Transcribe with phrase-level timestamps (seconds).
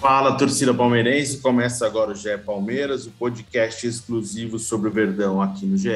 [0.00, 1.36] Fala, torcida palmeirense.
[1.42, 5.90] Começa agora o GE Palmeiras, o podcast exclusivo sobre o Verdão aqui no GE.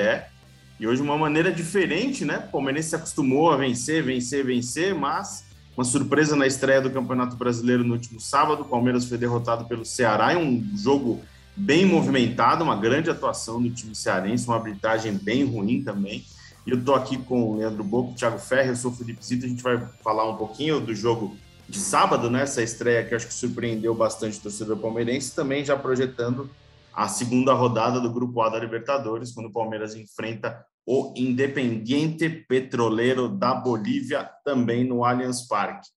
[0.78, 2.44] E hoje uma maneira diferente, né?
[2.46, 7.34] O palmeirense se acostumou a vencer, vencer, vencer, mas uma surpresa na estreia do Campeonato
[7.34, 8.60] Brasileiro no último sábado.
[8.60, 11.22] O Palmeiras foi derrotado pelo Ceará em um jogo
[11.56, 16.22] bem movimentado, uma grande atuação do time cearense, uma arbitragem bem ruim também.
[16.66, 19.46] E eu estou aqui com o Leandro Boco, Thiago Ferre, eu sou o Felipe Zito,
[19.46, 21.34] a gente vai falar um pouquinho do jogo
[21.68, 22.42] de sábado, né?
[22.42, 26.50] Essa estreia que acho que surpreendeu bastante o torcedor palmeirense, também já projetando
[26.92, 33.28] a segunda rodada do Grupo A da Libertadores, quando o Palmeiras enfrenta o Independiente Petroleiro
[33.28, 35.88] da Bolívia, também no Allianz Parque.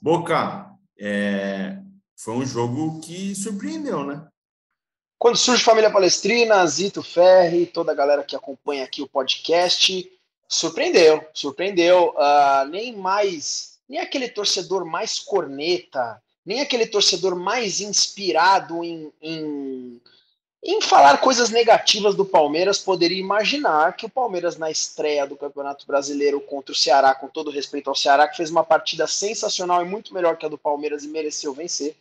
[0.00, 1.78] Boca, é,
[2.16, 4.26] foi um jogo que surpreendeu, né?
[5.18, 10.10] Quando surge Família Palestrina, Zito Ferri, toda a galera que acompanha aqui o podcast,
[10.48, 12.08] surpreendeu, surpreendeu.
[12.16, 20.00] Uh, nem mais, nem aquele torcedor mais corneta, nem aquele torcedor mais inspirado em, em
[20.64, 25.84] em falar coisas negativas do Palmeiras, poderia imaginar que o Palmeiras, na estreia do Campeonato
[25.84, 29.88] Brasileiro contra o Ceará, com todo respeito ao Ceará, que fez uma partida sensacional e
[29.88, 31.96] muito melhor que a do Palmeiras e mereceu vencer,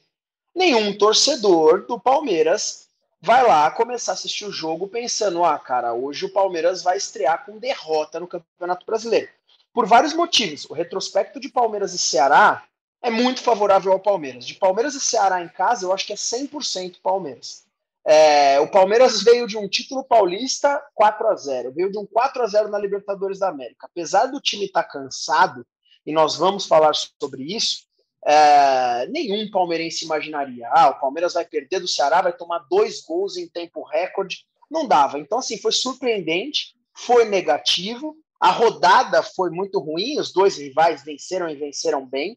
[0.54, 2.88] nenhum torcedor do Palmeiras
[3.20, 7.44] vai lá começar a assistir o jogo pensando: ah, cara, hoje o Palmeiras vai estrear
[7.44, 9.30] com derrota no Campeonato Brasileiro.
[9.74, 10.66] Por vários motivos.
[10.70, 12.64] O retrospecto de Palmeiras e Ceará
[13.02, 14.46] é muito favorável ao Palmeiras.
[14.46, 17.66] De Palmeiras e Ceará em casa, eu acho que é 100% Palmeiras.
[18.06, 22.42] É, o Palmeiras veio de um título paulista 4 a 0 veio de um 4
[22.42, 23.86] a 0 na Libertadores da América.
[23.86, 25.66] Apesar do time estar tá cansado,
[26.06, 27.86] e nós vamos falar sobre isso,
[28.26, 30.68] é, nenhum palmeirense imaginaria.
[30.72, 34.46] Ah, o Palmeiras vai perder do Ceará, vai tomar dois gols em tempo recorde.
[34.70, 35.20] Não dava.
[35.20, 38.16] Então, assim, foi surpreendente, foi negativo.
[38.42, 42.36] A rodada foi muito ruim, os dois rivais venceram e venceram bem.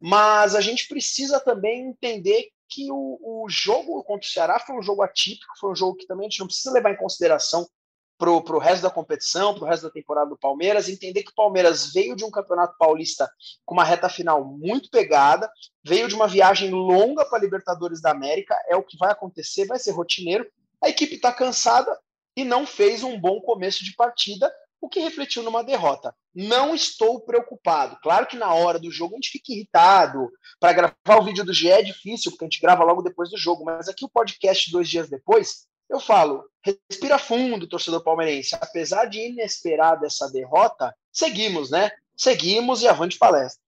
[0.00, 4.82] Mas a gente precisa também entender que o, o jogo contra o Ceará foi um
[4.82, 7.68] jogo atípico, foi um jogo que também a gente não precisa levar em consideração
[8.16, 11.34] para o resto da competição, para o resto da temporada do Palmeiras, entender que o
[11.34, 13.30] Palmeiras veio de um campeonato paulista
[13.66, 15.50] com uma reta final muito pegada,
[15.84, 19.78] veio de uma viagem longa para Libertadores da América, é o que vai acontecer, vai
[19.78, 20.46] ser rotineiro.
[20.82, 21.98] A equipe está cansada
[22.36, 24.50] e não fez um bom começo de partida,
[24.84, 26.14] o que refletiu numa derrota.
[26.34, 27.96] Não estou preocupado.
[28.02, 30.30] Claro que na hora do jogo a gente fica irritado.
[30.60, 33.38] Para gravar o vídeo do GE é difícil, porque a gente grava logo depois do
[33.38, 38.54] jogo, mas aqui o podcast dois dias depois, eu falo, respira fundo, torcedor palmeirense.
[38.56, 41.90] Apesar de inesperada essa derrota, seguimos, né?
[42.16, 43.62] Seguimos e avante palestra.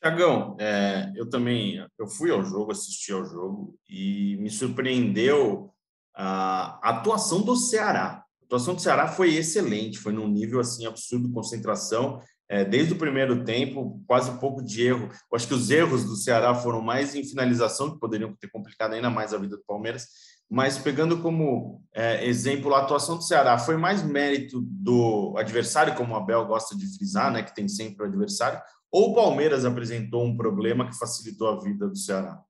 [0.00, 5.74] Tiagão, é, eu também eu fui ao jogo, assisti ao jogo e me surpreendeu
[6.14, 8.25] a atuação do Ceará.
[8.46, 12.96] A atuação do Ceará foi excelente, foi num nível assim absurdo, concentração, é, desde o
[12.96, 15.08] primeiro tempo, quase pouco de erro.
[15.10, 18.92] Eu acho que os erros do Ceará foram mais em finalização, que poderiam ter complicado
[18.92, 20.06] ainda mais a vida do Palmeiras,
[20.48, 26.14] mas pegando como é, exemplo a atuação do Ceará, foi mais mérito do adversário, como
[26.14, 28.60] o Abel gosta de frisar, né, que tem sempre o adversário,
[28.92, 32.40] ou o Palmeiras apresentou um problema que facilitou a vida do Ceará?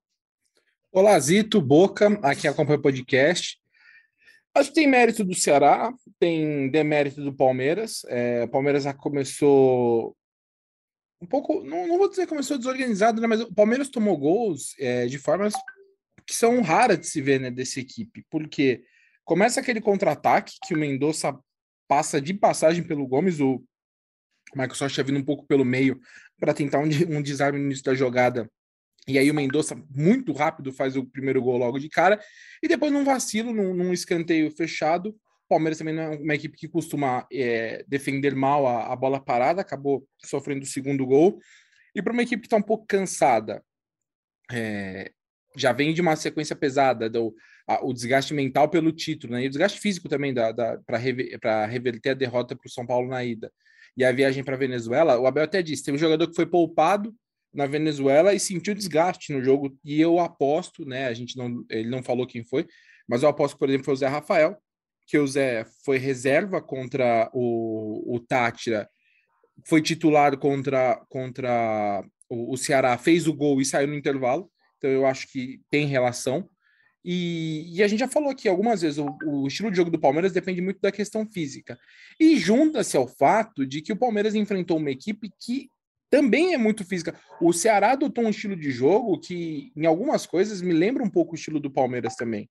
[0.91, 3.57] Olá, Zito, Boca, aqui acompanha o podcast.
[4.57, 8.01] Acho que tem mérito do Ceará, tem demérito do Palmeiras.
[8.07, 10.17] É, o Palmeiras já começou
[11.21, 14.75] um pouco, não, não vou dizer que começou desorganizado, né, mas o Palmeiras tomou gols
[14.79, 15.53] é, de formas
[16.25, 18.83] que são raras de se ver né, dessa equipe, porque
[19.23, 21.37] começa aquele contra-ataque que o Mendonça
[21.87, 23.63] passa de passagem pelo Gomes, o
[24.53, 25.99] Michael Socha vindo um pouco pelo meio
[26.39, 26.83] para tentar um,
[27.17, 28.49] um desarme no início da jogada
[29.07, 32.19] e aí o Mendonça, muito rápido, faz o primeiro gol logo de cara.
[32.61, 36.57] E depois, num vacilo, num, num escanteio fechado, o Palmeiras também não é uma equipe
[36.57, 41.39] que costuma é, defender mal a, a, bola parada, acabou sofrendo o segundo gol.
[41.95, 43.63] E para uma equipe que está um pouco cansada,
[44.51, 45.11] é,
[45.55, 47.33] já vem de uma sequência pesada, do,
[47.65, 49.43] a, o desgaste mental pelo título, né?
[49.43, 51.39] e o desgaste físico também da, da para rever,
[51.69, 53.49] reverter a derrota para o São Paulo na ida.
[53.95, 57.15] E a viagem para Venezuela, o Abel até disse: tem um jogador que foi poupado
[57.57, 59.75] na Venezuela e sentiu desgaste no jogo.
[59.83, 61.07] E eu aposto, né?
[61.07, 62.67] A gente não, ele não falou quem foi,
[63.09, 64.55] mas eu aposto, por exemplo, foi o Zé Rafael,
[65.07, 68.87] que o Zé foi reserva contra o, o Tátira,
[69.65, 74.51] foi titular contra, contra o, o Ceará, fez o gol e saiu no intervalo.
[74.77, 76.47] Então eu acho que tem relação.
[77.03, 79.99] E, e, a gente já falou aqui algumas vezes, o, o, estilo de jogo do
[79.99, 81.79] Palmeiras depende muito da questão física.
[82.19, 85.71] E junta-se ao fato de que o Palmeiras enfrentou uma equipe que
[86.09, 87.19] também é muito física.
[87.41, 91.33] O Ceará adotou um estilo de jogo que, em algumas coisas, me lembra um pouco
[91.33, 92.49] o estilo do Palmeiras também.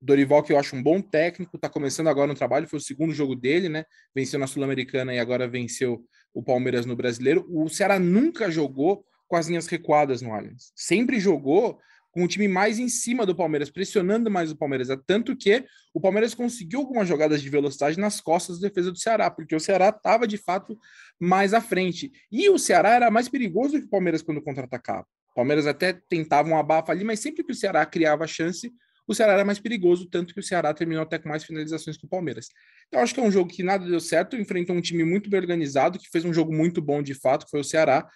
[0.00, 3.12] Dorival, que eu acho um bom técnico, está começando agora no trabalho, foi o segundo
[3.12, 3.84] jogo dele, né?
[4.14, 7.44] Venceu na Sul-Americana e agora venceu o Palmeiras no Brasileiro.
[7.48, 10.72] O Ceará nunca jogou com as linhas recuadas no Allianz.
[10.76, 11.78] Sempre jogou
[12.10, 14.88] com o time mais em cima do Palmeiras, pressionando mais o Palmeiras.
[15.06, 19.30] Tanto que o Palmeiras conseguiu algumas jogadas de velocidade nas costas da defesa do Ceará,
[19.30, 20.78] porque o Ceará estava de fato
[21.20, 22.12] mais à frente.
[22.30, 25.06] E o Ceará era mais perigoso que o Palmeiras quando contra-atacava.
[25.32, 28.72] O Palmeiras até tentava um abafa ali, mas sempre que o Ceará criava chance,
[29.08, 32.04] o Ceará era mais perigoso, tanto que o Ceará terminou até com mais finalizações que
[32.04, 32.48] o Palmeiras.
[32.88, 35.40] Então, acho que é um jogo que nada deu certo, enfrentou um time muito bem
[35.40, 38.06] organizado, que fez um jogo muito bom de fato, que foi o Ceará.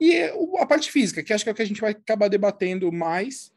[0.00, 0.22] E
[0.58, 3.50] a parte física, que acho que é o que a gente vai acabar debatendo mais.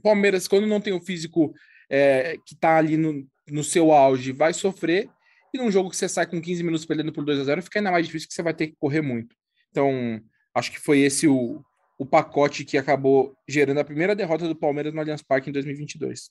[0.00, 1.52] Palmeiras, quando não tem o físico
[1.90, 5.10] é, que está ali no, no seu auge, vai sofrer.
[5.56, 7.78] E num jogo que você sai com 15 minutos perdendo por 2 a 0 fica
[7.78, 9.34] ainda mais difícil que você vai ter que correr muito.
[9.70, 10.20] Então,
[10.54, 11.64] acho que foi esse o,
[11.98, 16.30] o pacote que acabou gerando a primeira derrota do Palmeiras no Allianz Parque em 2022.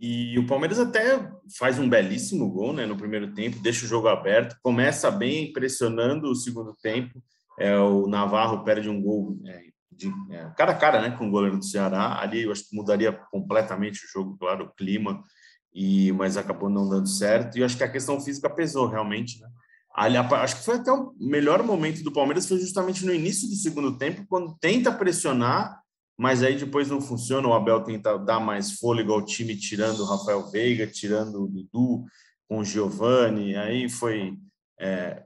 [0.00, 4.08] E o Palmeiras até faz um belíssimo gol né, no primeiro tempo, deixa o jogo
[4.08, 7.22] aberto, começa bem pressionando o segundo tempo.
[7.56, 9.60] É, o Navarro perde um gol é,
[9.92, 12.20] de é, cara a cara né, com o goleiro do Ceará.
[12.20, 15.22] Ali eu acho que mudaria completamente o jogo, claro, o clima,
[15.72, 17.58] e mas acabou não dando certo.
[17.58, 19.40] E acho que a questão física pesou realmente.
[19.40, 19.48] Né?
[19.94, 23.54] Ali, acho que foi até o melhor momento do Palmeiras foi justamente no início do
[23.54, 25.80] segundo tempo, quando tenta pressionar,
[26.16, 27.48] mas aí depois não funciona.
[27.48, 32.04] O Abel tenta dar mais fôlego ao time, tirando o Rafael Veiga, tirando o Dudu
[32.48, 33.56] com o Giovani.
[33.56, 34.38] Aí foi
[34.78, 35.24] é,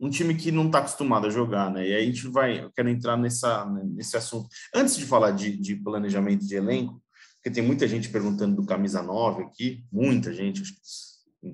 [0.00, 1.86] um time que não está acostumado a jogar, né?
[1.86, 4.48] E aí a gente vai, eu quero entrar nessa, nesse assunto.
[4.74, 7.02] Antes de falar de, de planejamento de elenco,
[7.40, 10.62] porque tem muita gente perguntando do camisa 9 aqui, muita gente,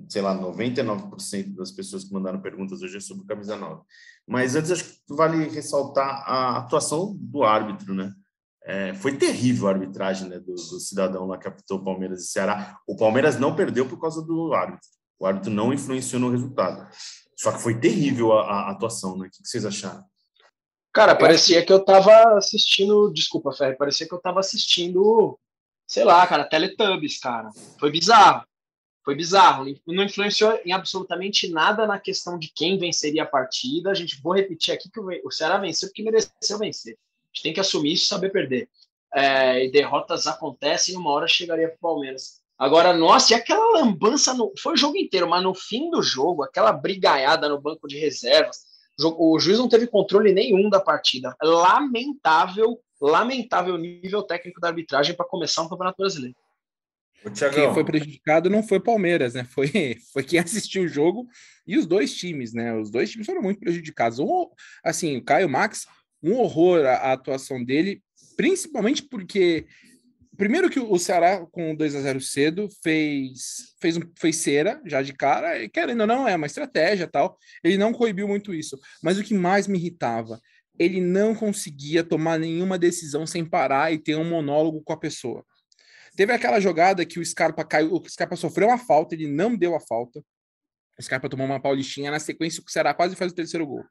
[0.08, 3.82] sei lá, 99% das pessoas que mandaram perguntas hoje é sobre camisa 9.
[4.26, 8.12] Mas antes, acho que vale ressaltar a atuação do árbitro, né?
[8.64, 12.76] É, foi terrível a arbitragem né, do, do, cidadão lá que apitou Palmeiras e Ceará.
[12.84, 14.88] O Palmeiras não perdeu por causa do árbitro.
[15.20, 16.84] O árbitro não influenciou no resultado.
[17.36, 19.28] Só que foi terrível a, a atuação, né?
[19.28, 20.02] O que vocês acharam?
[20.92, 23.12] Cara, parecia que eu tava assistindo.
[23.12, 25.38] Desculpa, Ferre, parecia que eu tava assistindo,
[25.86, 27.50] sei lá, cara, Teletubbies, cara.
[27.78, 28.46] Foi bizarro.
[29.04, 33.88] Foi bizarro, não influenciou em absolutamente nada na questão de quem venceria a partida.
[33.88, 36.94] A gente vou repetir aqui que o Ceará venceu porque mereceu vencer.
[36.94, 38.68] A gente tem que assumir isso e saber perder.
[39.14, 42.42] É, e derrotas acontecem uma hora chegaria para o Palmeiras.
[42.58, 46.42] Agora, nossa, e aquela lambança no, foi o jogo inteiro, mas no fim do jogo,
[46.42, 48.64] aquela brigaiada no banco de reservas,
[48.98, 51.36] o juiz não teve controle nenhum da partida.
[51.42, 56.36] Lamentável, lamentável nível técnico da arbitragem para começar um campeonato brasileiro.
[57.52, 59.44] Quem foi prejudicado não foi Palmeiras, né?
[59.44, 59.68] Foi,
[60.12, 61.26] foi quem assistiu o jogo
[61.66, 62.74] e os dois times, né?
[62.74, 64.18] Os dois times foram muito prejudicados.
[64.18, 64.48] Um,
[64.84, 65.86] assim, o Caio Max,
[66.22, 68.02] um horror a, a atuação dele,
[68.36, 69.66] principalmente porque
[70.36, 75.12] primeiro que o Ceará com 2 a 0 cedo fez fez, fez cera já de
[75.14, 77.38] cara, e querendo ou não é uma estratégia tal.
[77.64, 80.40] Ele não coibiu muito isso, mas o que mais me irritava,
[80.78, 85.44] ele não conseguia tomar nenhuma decisão sem parar e ter um monólogo com a pessoa.
[86.16, 89.74] Teve aquela jogada que o Scarpa caiu, o Scarpa sofreu uma falta, ele não deu
[89.74, 90.24] a falta.
[90.98, 93.84] O Scarpa tomou uma paulistinha, na sequência o Ceará quase faz o terceiro gol.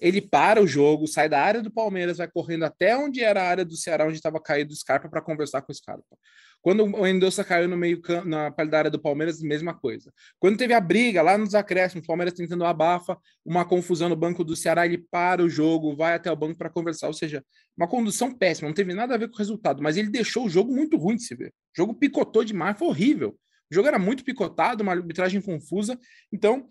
[0.00, 3.48] Ele para o jogo, sai da área do Palmeiras, vai correndo até onde era a
[3.48, 6.16] área do Ceará, onde estava caído o Scarpa, para conversar com o Scarpa.
[6.60, 10.12] Quando o Mendonça caiu no meio na parte da área do Palmeiras, mesma coisa.
[10.38, 14.42] Quando teve a briga lá nos acréscimos, o Palmeiras tentando abafa, uma confusão no banco
[14.42, 17.06] do Ceará, ele para o jogo, vai até o banco para conversar.
[17.06, 17.44] Ou seja,
[17.76, 20.50] uma condução péssima, não teve nada a ver com o resultado, mas ele deixou o
[20.50, 21.48] jogo muito ruim de se ver.
[21.48, 23.38] O jogo picotou demais, foi horrível.
[23.70, 25.98] O jogo era muito picotado, uma arbitragem confusa.
[26.32, 26.68] Então,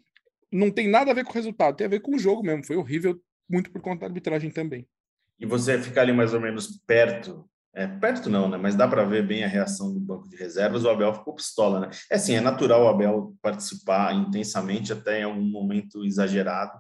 [0.52, 2.66] não tem nada a ver com o resultado, tem a ver com o jogo mesmo.
[2.66, 4.88] Foi horrível, muito por conta da arbitragem também.
[5.40, 8.58] E você ficar ali mais ou menos perto é, perto não, né?
[8.58, 10.84] Mas dá para ver bem a reação do banco de reservas.
[10.84, 11.90] O Abel ficou pistola, né?
[12.10, 16.72] É assim, é natural o Abel participar intensamente até em um momento exagerado.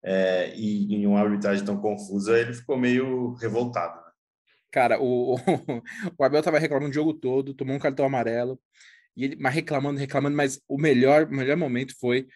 [0.00, 3.96] É, e em uma arbitragem tão confusa, ele ficou meio revoltado.
[3.96, 4.12] Né?
[4.70, 5.34] Cara, o,
[6.16, 8.60] o Abel estava reclamando o jogo todo, tomou um cartão amarelo,
[9.16, 12.28] e ele, mas reclamando, reclamando, mas o melhor, melhor momento foi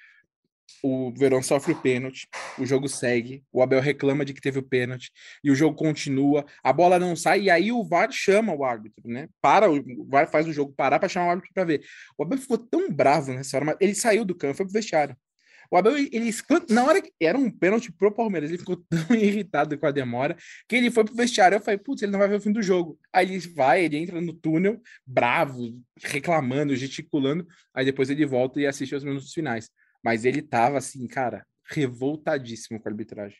[0.83, 4.63] o Verão sofre o pênalti, o jogo segue, o Abel reclama de que teve o
[4.63, 5.11] pênalti,
[5.43, 9.09] e o jogo continua, a bola não sai, e aí o VAR chama o árbitro,
[9.09, 9.29] né?
[9.41, 11.83] Para, o VAR faz o jogo parar para chamar o árbitro para ver.
[12.17, 15.17] O Abel ficou tão bravo nessa hora, mas ele saiu do campo, foi pro vestiário.
[15.71, 16.31] O Abel, ele,
[16.71, 20.37] na hora que era um pênalti pro Palmeiras, ele ficou tão irritado com a demora
[20.67, 21.57] que ele foi pro vestiário.
[21.57, 22.99] Eu falei, putz, ele não vai ver o fim do jogo.
[23.13, 27.47] Aí ele vai, ele entra no túnel, bravo, reclamando, gesticulando.
[27.75, 29.71] Aí depois ele volta e assiste os minutos finais.
[30.05, 33.38] Mas ele tava assim, cara, revoltadíssimo com a arbitragem.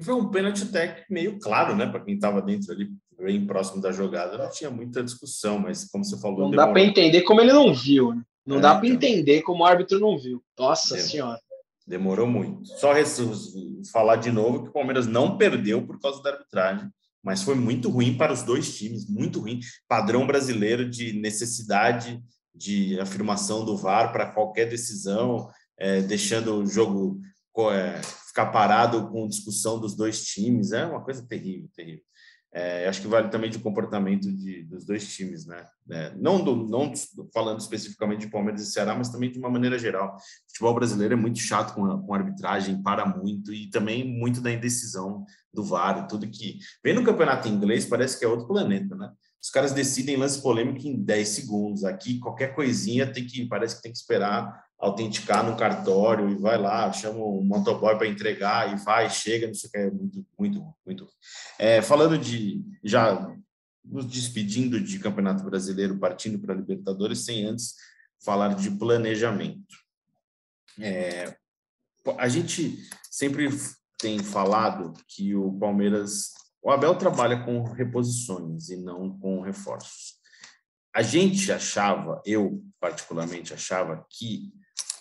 [0.00, 1.86] Foi um pênalti até meio claro, né?
[1.86, 6.04] Para quem estava dentro ali, bem próximo da jogada, não tinha muita discussão, mas como
[6.04, 6.40] você falou.
[6.40, 6.66] Não demorou.
[6.66, 8.22] dá para entender como ele não viu, né?
[8.44, 8.96] Não é, dá para então.
[8.96, 10.42] entender como o árbitro não viu.
[10.58, 11.10] Nossa Demorou.
[11.10, 11.40] Senhora.
[11.86, 12.66] Demorou muito.
[12.66, 12.92] Só
[13.92, 16.90] falar de novo que o Palmeiras não perdeu por causa da arbitragem,
[17.22, 19.60] mas foi muito ruim para os dois times, muito ruim.
[19.88, 22.20] Padrão brasileiro de necessidade
[22.54, 27.20] de afirmação do VAR para qualquer decisão, é, deixando o jogo
[27.72, 30.72] é, ficar parado com discussão dos dois times.
[30.72, 32.04] É uma coisa terrível, terrível.
[32.52, 35.66] É, acho que vale também de comportamento de, dos dois times, né?
[35.90, 36.90] É, não, do, não
[37.32, 40.16] falando especificamente de Palmeiras e Ceará, mas também de uma maneira geral.
[40.16, 44.40] O futebol brasileiro é muito chato com, a, com arbitragem, para muito, e também muito
[44.40, 46.58] da indecisão do VAR, tudo que.
[46.82, 49.10] Vem no campeonato inglês, parece que é outro planeta, né?
[49.42, 51.84] Os caras decidem lance polêmico em 10 segundos.
[51.84, 56.58] Aqui, qualquer coisinha tem que, parece que tem que esperar autenticar no cartório e vai
[56.58, 60.26] lá, chama um motoboy para entregar e vai, chega, não sei o que, é muito,
[60.38, 61.08] muito, muito.
[61.58, 63.34] É, falando de, já
[63.84, 67.74] nos despedindo de Campeonato Brasileiro, partindo para Libertadores, sem antes
[68.22, 69.76] falar de planejamento.
[70.78, 71.36] É,
[72.18, 72.78] a gente
[73.10, 73.48] sempre
[73.98, 80.16] tem falado que o Palmeiras, o Abel trabalha com reposições e não com reforços.
[80.94, 84.52] A gente achava, eu particularmente achava, que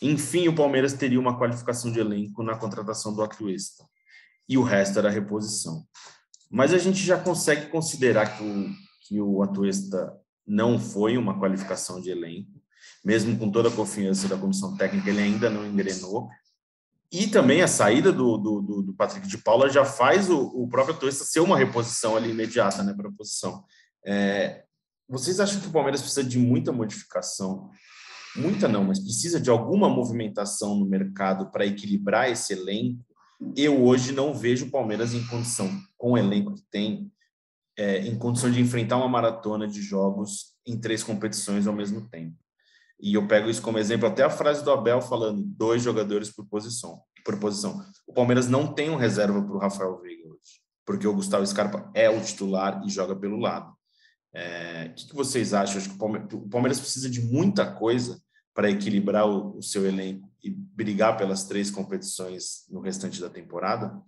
[0.01, 3.83] enfim, o Palmeiras teria uma qualificação de elenco na contratação do Atuesta.
[4.47, 5.85] E o resto era reposição.
[6.51, 8.69] Mas a gente já consegue considerar que o,
[9.07, 12.51] que o Atuesta não foi uma qualificação de elenco.
[13.03, 16.29] Mesmo com toda a confiança da comissão técnica, ele ainda não engrenou.
[17.11, 20.95] E também a saída do, do, do Patrick de Paula já faz o, o próprio
[20.95, 23.63] Atuesta ser uma reposição ali imediata né, para a posição.
[24.05, 24.63] É,
[25.07, 27.69] vocês acham que o Palmeiras precisa de muita modificação
[28.35, 33.03] muita não, mas precisa de alguma movimentação no mercado para equilibrar esse elenco,
[33.55, 37.11] eu hoje não vejo o Palmeiras em condição, com o elenco que tem,
[37.77, 42.35] é, em condição de enfrentar uma maratona de jogos em três competições ao mesmo tempo.
[42.99, 46.45] E eu pego isso como exemplo, até a frase do Abel falando dois jogadores por
[46.47, 47.01] posição.
[47.25, 47.83] Por posição.
[48.07, 51.91] O Palmeiras não tem um reserva para o Rafael Veiga hoje, porque o Gustavo Scarpa
[51.93, 53.75] é o titular e joga pelo lado.
[54.33, 55.77] É, o que, que, vocês acham?
[55.77, 58.21] Acho que o Palmeiras precisa de muita coisa
[58.55, 64.01] para equilibrar o, o, seu elenco e brigar pelas três competições no restante da temporada?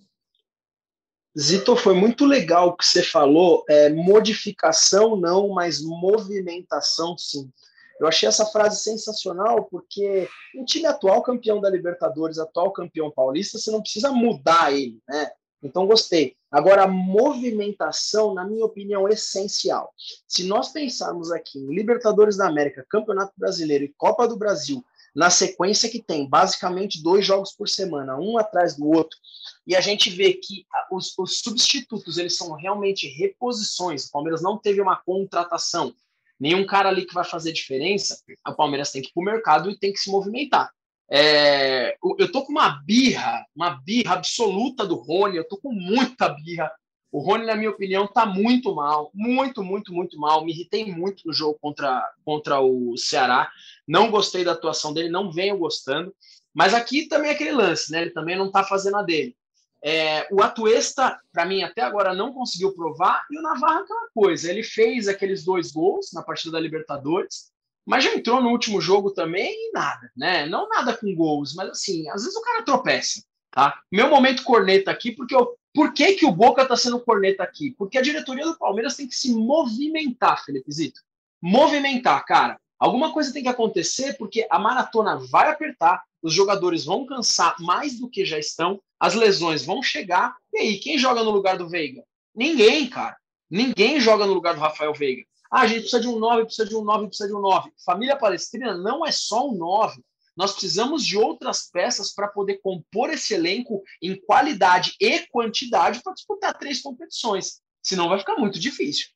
[1.38, 3.66] Zito, foi muito legal o que você falou.
[3.70, 7.52] É, modificação não, mas movimentação sim.
[8.00, 13.60] Eu achei essa frase sensacional porque um time atual campeão da Libertadores, atual campeão paulista,
[13.60, 15.30] você não precisa mudar ele, né?
[15.62, 16.36] Então, gostei.
[16.52, 19.94] Agora, a movimentação, na minha opinião, é essencial.
[20.28, 24.84] Se nós pensarmos aqui em Libertadores da América, Campeonato Brasileiro e Copa do Brasil,
[25.16, 29.18] na sequência que tem, basicamente dois jogos por semana, um atrás do outro,
[29.66, 34.06] e a gente vê que os, os substitutos, eles são realmente reposições.
[34.06, 35.92] O Palmeiras não teve uma contratação,
[36.40, 39.72] nenhum cara ali que vai fazer diferença, o Palmeiras tem que ir para o mercado
[39.72, 40.72] e tem que se movimentar.
[41.10, 46.30] É, eu tô com uma birra, uma birra absoluta do Rony, eu tô com muita
[46.30, 46.72] birra.
[47.12, 50.44] O Rony, na minha opinião, tá muito mal, muito, muito, muito mal.
[50.44, 53.50] Me irritei muito no jogo contra, contra o Ceará.
[53.88, 56.14] Não gostei da atuação dele, não venho gostando.
[56.54, 58.02] Mas aqui também é aquele lance, né?
[58.02, 59.36] Ele também não tá fazendo a dele.
[59.84, 64.50] É, o Atuesta, para mim, até agora não conseguiu provar, e o Navarro aquela coisa.
[64.50, 67.52] Ele fez aqueles dois gols na partida da Libertadores,
[67.88, 70.46] mas já entrou no último jogo também e nada, né?
[70.46, 73.80] Não nada com gols, mas assim, às vezes o cara tropeça, tá?
[73.90, 77.74] Meu momento corneta aqui, porque eu, por que, que o Boca tá sendo corneta aqui?
[77.78, 81.00] Porque a diretoria do Palmeiras tem que se movimentar, Felipe Zito.
[81.42, 82.60] Movimentar, cara.
[82.78, 87.98] Alguma coisa tem que acontecer porque a maratona vai apertar, os jogadores vão cansar mais
[87.98, 90.36] do que já estão, as lesões vão chegar.
[90.54, 92.04] E aí, quem joga no lugar do Veiga?
[92.36, 93.16] Ninguém, cara.
[93.50, 95.24] Ninguém joga no lugar do Rafael Veiga.
[95.50, 97.72] Ah, a gente precisa de um 9, precisa de um 9, precisa de um 9.
[97.86, 100.04] Família Palestrina não é só um 9.
[100.36, 106.14] Nós precisamos de outras peças para poder compor esse elenco em qualidade e quantidade para
[106.14, 107.60] disputar três competições.
[107.82, 109.08] Senão vai ficar muito difícil.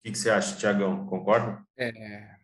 [0.00, 1.06] O que, que você acha, Tiagão?
[1.06, 1.64] Concorda?
[1.78, 2.36] É,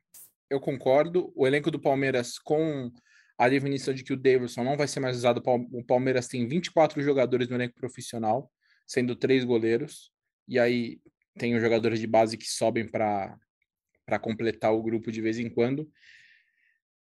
[0.49, 1.33] eu concordo.
[1.37, 2.91] O elenco do Palmeiras, com
[3.37, 7.03] a definição de que o Davidson não vai ser mais usado, o Palmeiras tem 24
[7.03, 8.51] jogadores no elenco profissional,
[8.87, 10.14] sendo três goleiros.
[10.49, 11.01] E aí
[11.39, 13.39] tem os jogadores de base que sobem para
[14.21, 15.91] completar o grupo de vez em quando.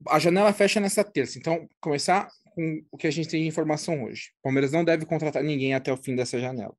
[0.09, 4.05] a janela fecha nessa terça, então começar com o que a gente tem de informação
[4.05, 4.31] hoje.
[4.39, 6.75] O Palmeiras não deve contratar ninguém até o fim dessa janela.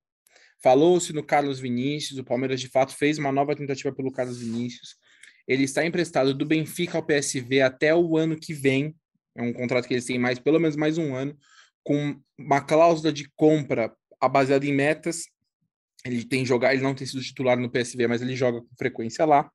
[0.62, 4.96] Falou-se no Carlos Vinícius, o Palmeiras de fato fez uma nova tentativa pelo Carlos Vinícius.
[5.48, 8.96] Ele está emprestado do Benfica ao PSV até o ano que vem.
[9.36, 11.38] É um contrato que eles têm mais, pelo menos mais um ano,
[11.84, 13.96] com uma cláusula de compra
[14.32, 15.26] baseada em metas.
[16.06, 19.26] Ele tem jogar, ele não tem sido titular no PSV, mas ele joga com frequência
[19.26, 19.50] lá.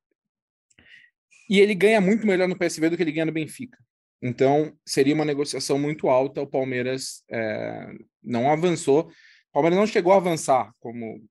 [1.49, 3.79] E ele ganha muito melhor no PSV do que ele ganha no Benfica.
[4.23, 6.41] Então, seria uma negociação muito alta.
[6.41, 9.11] O Palmeiras é, não avançou.
[9.51, 11.23] O Palmeiras não chegou a avançar como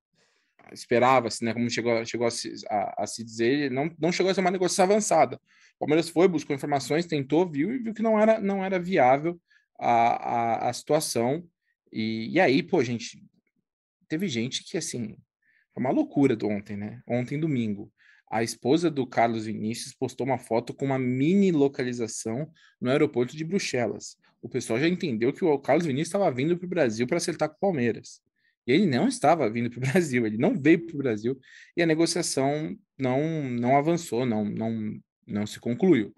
[0.72, 1.54] esperava-se, né?
[1.54, 4.52] Como chegou, chegou a, se, a, a se dizer, não, não chegou a ser uma
[4.52, 5.40] negociação avançada.
[5.76, 9.40] O Palmeiras foi, buscou informações, tentou, viu e viu que não era, não era viável
[9.80, 11.44] a, a, a situação.
[11.92, 13.24] E, e aí, pô, gente,
[14.12, 15.16] teve gente que, assim,
[15.74, 17.02] foi uma loucura do ontem, né?
[17.08, 17.90] Ontem, domingo.
[18.30, 23.46] A esposa do Carlos Vinícius postou uma foto com uma mini localização no aeroporto de
[23.46, 24.18] Bruxelas.
[24.42, 27.48] O pessoal já entendeu que o Carlos Vinícius estava vindo para o Brasil para acertar
[27.48, 28.20] com o Palmeiras.
[28.68, 31.40] E ele não estava vindo para o Brasil, ele não veio para o Brasil
[31.78, 36.14] e a negociação não, não avançou, não, não, não se concluiu.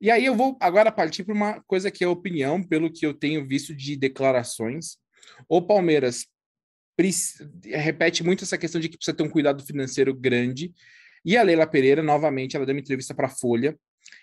[0.00, 3.12] E aí eu vou agora partir para uma coisa que é opinião, pelo que eu
[3.12, 4.96] tenho visto de declarações.
[5.48, 6.26] O Palmeiras
[7.64, 10.72] repete muito essa questão de que precisa ter um cuidado financeiro grande.
[11.24, 13.78] E a Leila Pereira, novamente, ela deu uma entrevista para a Folha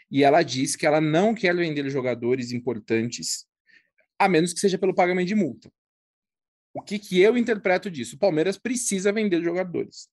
[0.10, 3.46] e ela diz que ela não quer vender jogadores importantes,
[4.18, 5.72] a menos que seja pelo pagamento de multa.
[6.74, 8.15] O que, que eu interpreto disso?
[8.15, 10.10] O Palmeiras precisa vender jogadores.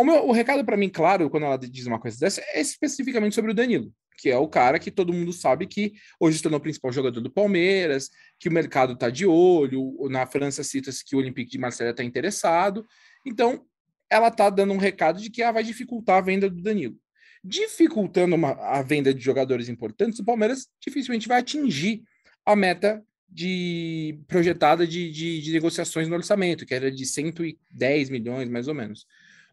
[0.00, 3.34] O, meu, o recado para mim, claro, quando ela diz uma coisa dessa, é especificamente
[3.34, 6.58] sobre o Danilo, que é o cara que todo mundo sabe que hoje se tornou
[6.58, 9.94] o principal jogador do Palmeiras, que o mercado está de olho.
[10.08, 12.86] Na França cita-se que o Olympique de Marselha está interessado.
[13.26, 13.62] Então,
[14.08, 16.96] ela está dando um recado de que ela vai dificultar a venda do Danilo.
[17.44, 22.02] Dificultando uma, a venda de jogadores importantes, o Palmeiras dificilmente vai atingir
[22.46, 28.48] a meta de projetada de, de, de, negociações no orçamento, que era de 110 milhões,
[28.48, 29.06] mais ou menos.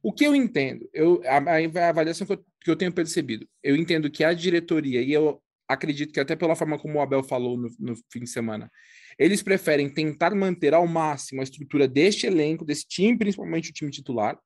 [0.07, 3.75] O que eu entendo, eu, a, a avaliação que eu, que eu tenho percebido, eu
[3.75, 7.57] entendo que a diretoria, e eu acredito que até pela forma como o Abel falou
[7.57, 8.72] no, no fim de semana,
[9.20, 13.91] eles preferem tentar manter ao máximo a estrutura deste elenco, desse time, principalmente o time
[13.91, 14.39] titular.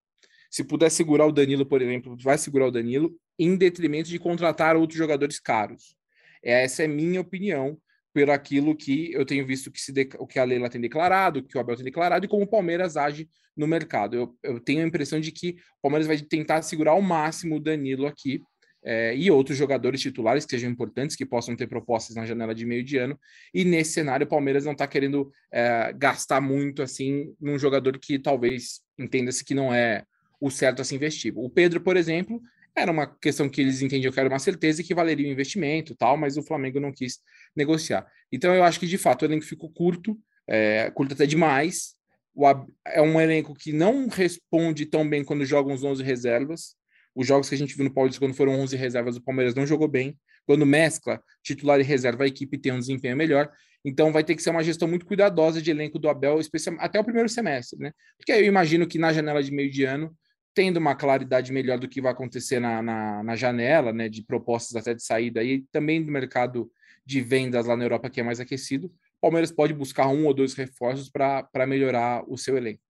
[0.49, 4.75] Se puder segurar o Danilo, por exemplo, vai segurar o Danilo, em detrimento de contratar
[4.75, 5.95] outros jogadores caros.
[6.41, 7.77] Essa é minha opinião
[8.13, 11.43] por aquilo que eu tenho visto que, se de, o que a Leila tem declarado,
[11.43, 14.15] que o Abel tem declarado e como o Palmeiras age no mercado.
[14.15, 17.59] Eu, eu tenho a impressão de que o Palmeiras vai tentar segurar ao máximo o
[17.59, 18.41] Danilo aqui
[18.83, 22.65] é, e outros jogadores titulares que sejam importantes, que possam ter propostas na janela de
[22.65, 23.19] meio de ano.
[23.53, 28.17] E nesse cenário, o Palmeiras não está querendo é, gastar muito assim num jogador que
[28.17, 30.03] talvez entenda-se que não é
[30.39, 31.33] o certo a se investir.
[31.35, 32.41] O Pedro, por exemplo,
[32.75, 35.95] era uma questão que eles entendiam que era uma certeza e que valeria o investimento
[35.95, 37.19] tal, mas o Flamengo não quis
[37.55, 38.05] negociar.
[38.31, 41.95] Então eu acho que de fato o elenco ficou curto, é, curto até demais.
[42.33, 42.47] O,
[42.87, 46.75] é um elenco que não responde tão bem quando jogam os 11 reservas.
[47.13, 49.67] Os jogos que a gente viu no Paulista, quando foram 11 reservas, o Palmeiras não
[49.67, 50.17] jogou bem.
[50.45, 53.51] Quando mescla titular e reserva, a equipe tem um desempenho melhor.
[53.83, 56.99] Então vai ter que ser uma gestão muito cuidadosa de elenco do Abel, especialmente até
[56.99, 57.91] o primeiro semestre, né?
[58.17, 60.15] Porque eu imagino que na janela de meio de ano
[60.53, 64.75] tendo uma claridade melhor do que vai acontecer na, na, na, janela, né, de propostas
[64.75, 66.69] até de saída e também do mercado
[67.05, 70.33] de vendas lá na Europa que é mais aquecido, o Palmeiras pode buscar um ou
[70.33, 72.81] dois reforços para melhorar o seu elenco.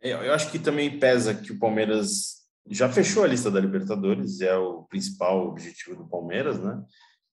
[0.00, 4.40] É, eu acho que também pesa que o Palmeiras já fechou a lista da Libertadores,
[4.40, 6.82] é o principal objetivo do Palmeiras, né?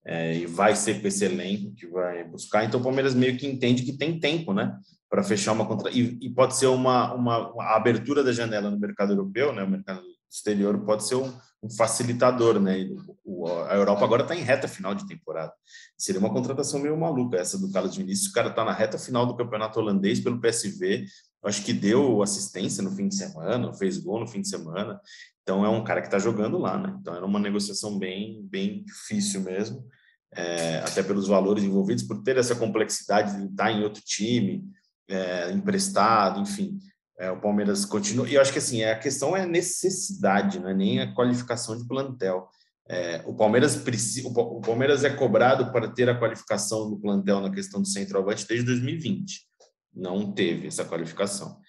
[0.06, 2.66] É, e vai ser com esse elenco que vai buscar.
[2.66, 4.76] Então o Palmeiras meio que entende que tem tempo, né?
[5.12, 8.80] Para fechar uma contra e, e pode ser uma, uma, uma, abertura da janela no
[8.80, 9.62] mercado europeu, né?
[9.62, 12.88] O mercado exterior pode ser um, um facilitador, né?
[13.22, 15.52] O, a Europa agora está em reta final de temporada.
[15.98, 18.30] Seria uma contratação meio maluca essa do Carlos Vinícius.
[18.30, 21.04] O cara está na reta final do campeonato holandês pelo PSV.
[21.44, 24.98] Acho que deu assistência no fim de semana, fez gol no fim de semana.
[25.44, 26.96] Então é um cara que está jogando lá, né?
[27.02, 29.86] Então era uma negociação bem, bem difícil mesmo.
[30.34, 34.64] É, até pelos valores envolvidos, por ter essa complexidade de estar em outro time,
[35.12, 36.80] é, emprestado, enfim.
[37.20, 38.28] É, o Palmeiras continua.
[38.28, 41.88] E eu acho que assim, a questão é necessidade, não é nem a qualificação de
[41.88, 42.50] plantel.
[42.88, 47.52] É, o Palmeiras precisa, o Palmeiras é cobrado para ter a qualificação do plantel na
[47.52, 49.48] questão do centroavante desde 2020.
[49.94, 51.60] Não teve essa qualificação.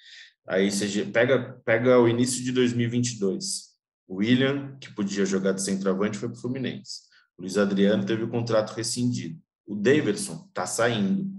[0.46, 3.72] Aí você pega, pega o início de 2022.
[4.08, 7.02] O William, que podia jogar de centroavante, foi para o Fluminense.
[7.36, 9.38] O Luiz Adriano teve o contrato rescindido.
[9.66, 11.30] O Davidson está saindo.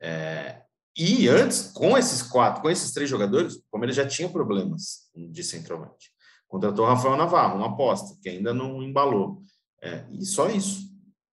[0.00, 0.62] É,
[0.98, 5.44] e antes, com esses quatro, com esses três jogadores, o Palmeiras já tinha problemas de
[5.44, 6.10] centroavante.
[6.48, 9.42] Contratou o Rafael Navarro, uma aposta, que ainda não embalou.
[9.80, 10.88] É, e só isso.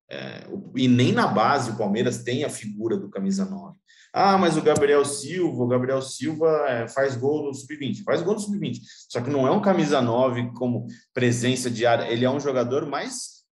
[0.08, 3.76] É, e nem na base o Palmeiras tem a figura do camisa 9.
[4.14, 8.36] Ah, mas o Gabriel Silva, o Gabriel Silva é, faz gol no sub-20, faz gol
[8.36, 8.82] no sub-20.
[9.10, 12.86] Só que não é um camisa 9 como presença de área, ele é um jogador
[12.86, 13.44] mais,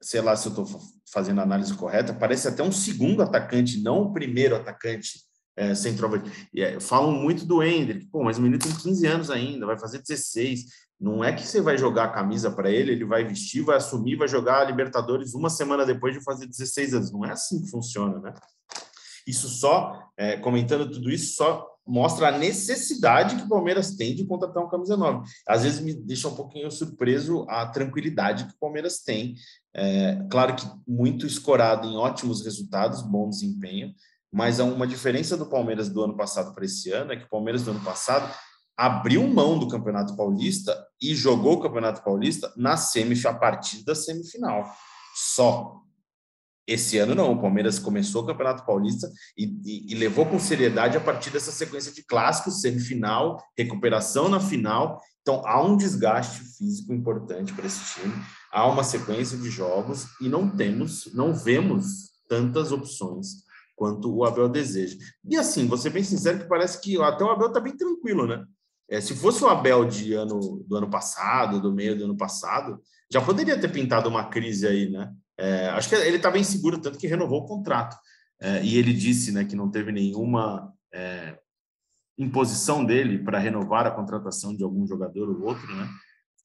[0.00, 0.80] sei lá se eu estou
[1.12, 5.27] fazendo a análise correta, parece até um segundo atacante, não o primeiro atacante
[5.58, 6.48] é, centroavante.
[6.56, 9.98] É, falam muito do Hendrick, pô, mas o menino tem 15 anos ainda, vai fazer
[9.98, 10.66] 16.
[11.00, 14.16] Não é que você vai jogar a camisa para ele, ele vai vestir, vai assumir,
[14.16, 17.12] vai jogar a Libertadores uma semana depois de fazer 16 anos.
[17.12, 18.32] Não é assim que funciona, né?
[19.26, 24.26] Isso só, é, comentando tudo isso, só mostra a necessidade que o Palmeiras tem de
[24.26, 25.26] contratar um camisa 9.
[25.46, 29.34] Às vezes me deixa um pouquinho surpreso a tranquilidade que o Palmeiras tem.
[29.74, 33.94] É, claro que muito escorado em ótimos resultados, bom desempenho,
[34.32, 37.62] mas uma diferença do Palmeiras do ano passado para esse ano, é que o Palmeiras
[37.62, 38.32] do ano passado
[38.76, 43.94] abriu mão do Campeonato Paulista e jogou o Campeonato Paulista na semifinal, a partir da
[43.94, 44.72] semifinal.
[45.16, 45.82] Só.
[46.64, 50.98] Esse ano não, o Palmeiras começou o Campeonato Paulista e, e, e, levou com seriedade
[50.98, 55.00] a partir dessa sequência de clássicos, semifinal, recuperação na final.
[55.22, 58.12] Então há um desgaste físico importante para esse time,
[58.52, 63.47] há uma sequência de jogos e não temos, não vemos tantas opções
[63.78, 64.98] quanto o Abel deseja.
[65.24, 68.44] E assim, você bem sincero que parece que até o Abel está bem tranquilo, né?
[68.90, 72.82] É, se fosse o Abel de ano, do ano passado, do meio do ano passado,
[73.10, 75.12] já poderia ter pintado uma crise aí, né?
[75.38, 77.96] É, acho que ele está bem seguro, tanto que renovou o contrato.
[78.40, 81.38] É, e ele disse né, que não teve nenhuma é,
[82.18, 85.88] imposição dele para renovar a contratação de algum jogador ou outro, né?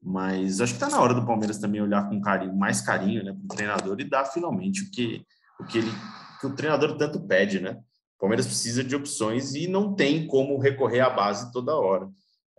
[0.02, 3.32] Mas acho que está na hora do Palmeiras também olhar com carinho, mais carinho né,
[3.32, 5.26] para o treinador e dar finalmente o que,
[5.60, 5.92] o que ele
[6.44, 7.72] que o treinador tanto pede, né?
[8.18, 12.10] O Palmeiras precisa de opções e não tem como recorrer à base toda hora.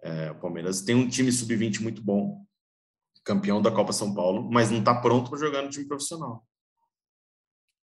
[0.03, 2.43] É, o Palmeiras tem um time sub-20 muito bom,
[3.23, 6.43] campeão da Copa São Paulo, mas não está pronto para jogar no time profissional.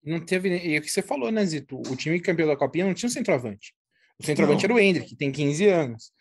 [0.04, 0.50] Não teve.
[0.50, 1.80] E é o que você falou, né, Zito?
[1.88, 3.76] O time campeão da Copinha não tinha um centroavante.
[4.18, 4.76] O centroavante não.
[4.76, 6.12] era o Hendrick, que tem 15 anos.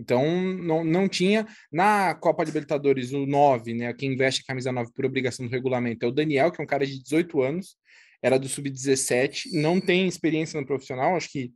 [0.00, 0.24] Então,
[0.54, 1.46] não, não tinha.
[1.70, 3.92] Na Copa Libertadores, o 9, né?
[3.94, 6.66] Quem veste a camisa 9 por obrigação do regulamento é o Daniel, que é um
[6.66, 7.76] cara de 18 anos
[8.22, 11.52] era do sub-17, não tem experiência no profissional, acho que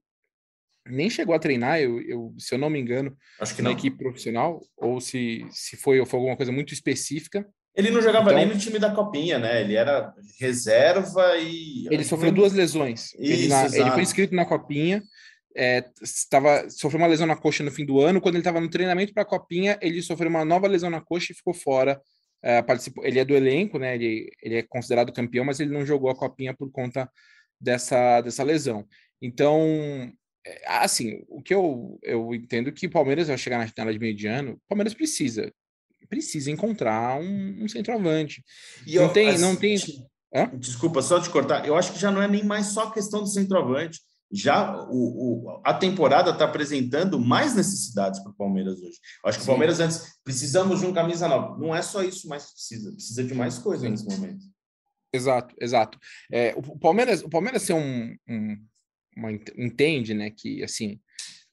[0.86, 3.76] nem chegou a treinar, eu, eu se eu não me engano, acho que na não.
[3.76, 7.46] equipe profissional, ou se, se foi, ou foi alguma coisa muito específica.
[7.74, 9.62] Ele não jogava então, nem no time da Copinha, né?
[9.62, 11.86] Ele era reserva e.
[11.90, 13.14] Ele sofreu duas lesões.
[13.14, 15.02] Isso, ele, na, ele, foi inscrito na Copinha,
[15.56, 18.20] é, estava, sofreu uma lesão na coxa no fim do ano.
[18.20, 21.32] Quando ele estava no treinamento para a Copinha, ele sofreu uma nova lesão na coxa
[21.32, 22.00] e ficou fora
[22.42, 23.94] é, participou, ele é do elenco, né?
[23.94, 27.10] Ele, ele é considerado campeão, mas ele não jogou a copinha por conta
[27.60, 28.86] dessa, dessa lesão.
[29.20, 30.12] Então,
[30.44, 33.98] é, assim, o que eu, eu entendo que o Palmeiras vai chegar na final de
[33.98, 35.52] meio de ano, o Palmeiras precisa
[36.08, 38.44] precisa encontrar um, um centroavante.
[38.86, 39.76] E não eu, tem, assim, não tem.
[40.34, 40.50] Hã?
[40.58, 41.66] Desculpa, só te cortar.
[41.66, 43.98] Eu acho que já não é nem mais só questão do centroavante
[44.32, 48.98] já o, o, a temporada está apresentando mais necessidades para o Palmeiras hoje.
[49.22, 49.50] Eu acho que Sim.
[49.50, 51.58] o Palmeiras antes precisamos de um camisa nova.
[51.58, 54.44] Não é só isso que precisa, precisa de mais coisa nesse momento.
[55.12, 55.98] Exato, exato.
[56.32, 58.56] É, o Palmeiras, o Palmeiras tem um, um
[59.16, 60.98] uma, entende, né, que assim,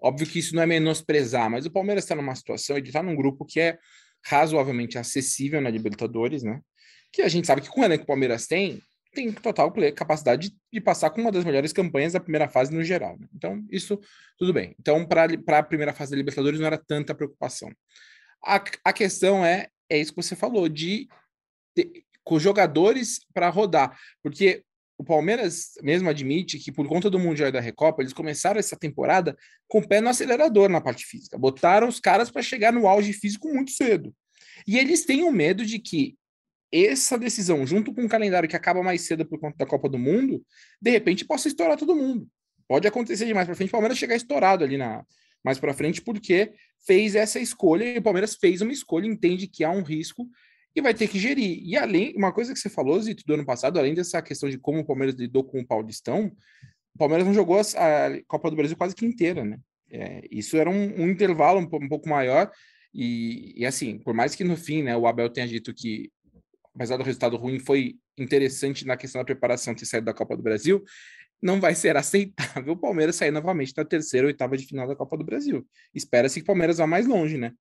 [0.02, 3.16] óbvio que isso não é menosprezar, mas o Palmeiras está numa situação, ele está num
[3.16, 3.78] grupo que é
[4.26, 6.62] razoavelmente acessível na Libertadores, né?
[7.12, 10.56] Que a gente sabe que com o elenco que o Palmeiras tem, tem total capacidade
[10.72, 13.18] de passar com uma das melhores campanhas da primeira fase no geral.
[13.20, 13.28] Né?
[13.34, 14.00] Então, isso
[14.38, 14.76] tudo bem.
[14.80, 17.72] Então, para a primeira fase da Libertadores não era tanta preocupação.
[18.44, 21.08] A, a questão é, é isso que você falou, de,
[21.76, 23.98] de com jogadores para rodar.
[24.22, 24.64] Porque
[24.98, 28.78] o Palmeiras mesmo admite que, por conta do Mundial e da Recopa, eles começaram essa
[28.78, 29.36] temporada
[29.68, 31.38] com o pé no acelerador na parte física.
[31.38, 34.14] Botaram os caras para chegar no auge físico muito cedo.
[34.68, 36.19] E eles têm o medo de que
[36.72, 39.98] essa decisão, junto com um calendário que acaba mais cedo por conta da Copa do
[39.98, 40.44] Mundo,
[40.82, 42.28] de repente possa estourar todo mundo.
[42.68, 45.04] Pode acontecer de mais para frente, o Palmeiras chegar estourado ali na
[45.44, 46.52] mais para frente, porque
[46.86, 50.28] fez essa escolha e o Palmeiras fez uma escolha, entende que há um risco
[50.76, 51.62] e vai ter que gerir.
[51.64, 54.58] E além, uma coisa que você falou, Zito, do ano passado, além dessa questão de
[54.58, 56.32] como o Palmeiras lidou com o Paulistão,
[56.94, 59.58] o Palmeiras não jogou a Copa do Brasil quase que inteira, né?
[59.92, 62.52] É, isso era um, um intervalo um, um, pouco maior.
[62.94, 66.12] E, e, assim, por mais que no fim, né, o Abel tenha dito que
[66.76, 70.44] apesar do resultado ruim, foi interessante na questão da preparação ter saído da Copa do
[70.44, 70.84] Brasil,
[71.42, 74.96] não vai ser aceitável o Palmeiras sair novamente na terceira ou oitava de final da
[74.96, 75.66] Copa do Brasil.
[75.94, 77.54] Espera-se que o Palmeiras vá mais longe, né?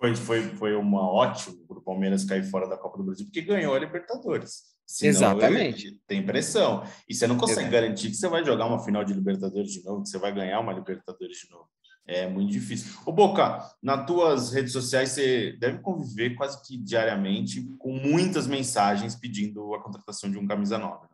[0.00, 3.42] Foi, foi, foi uma ótima para o Palmeiras cair fora da Copa do Brasil, porque
[3.42, 4.78] ganhou a Libertadores.
[4.86, 6.00] Senão, Exatamente.
[6.06, 6.82] Tem pressão.
[7.08, 7.72] E você não consegue Exato.
[7.72, 10.60] garantir que você vai jogar uma final de Libertadores de novo, que você vai ganhar
[10.60, 11.68] uma Libertadores de novo.
[12.08, 12.98] É muito difícil.
[13.04, 19.14] Ô Boca, nas tuas redes sociais você deve conviver quase que diariamente com muitas mensagens
[19.14, 21.06] pedindo a contratação de um camisa nova.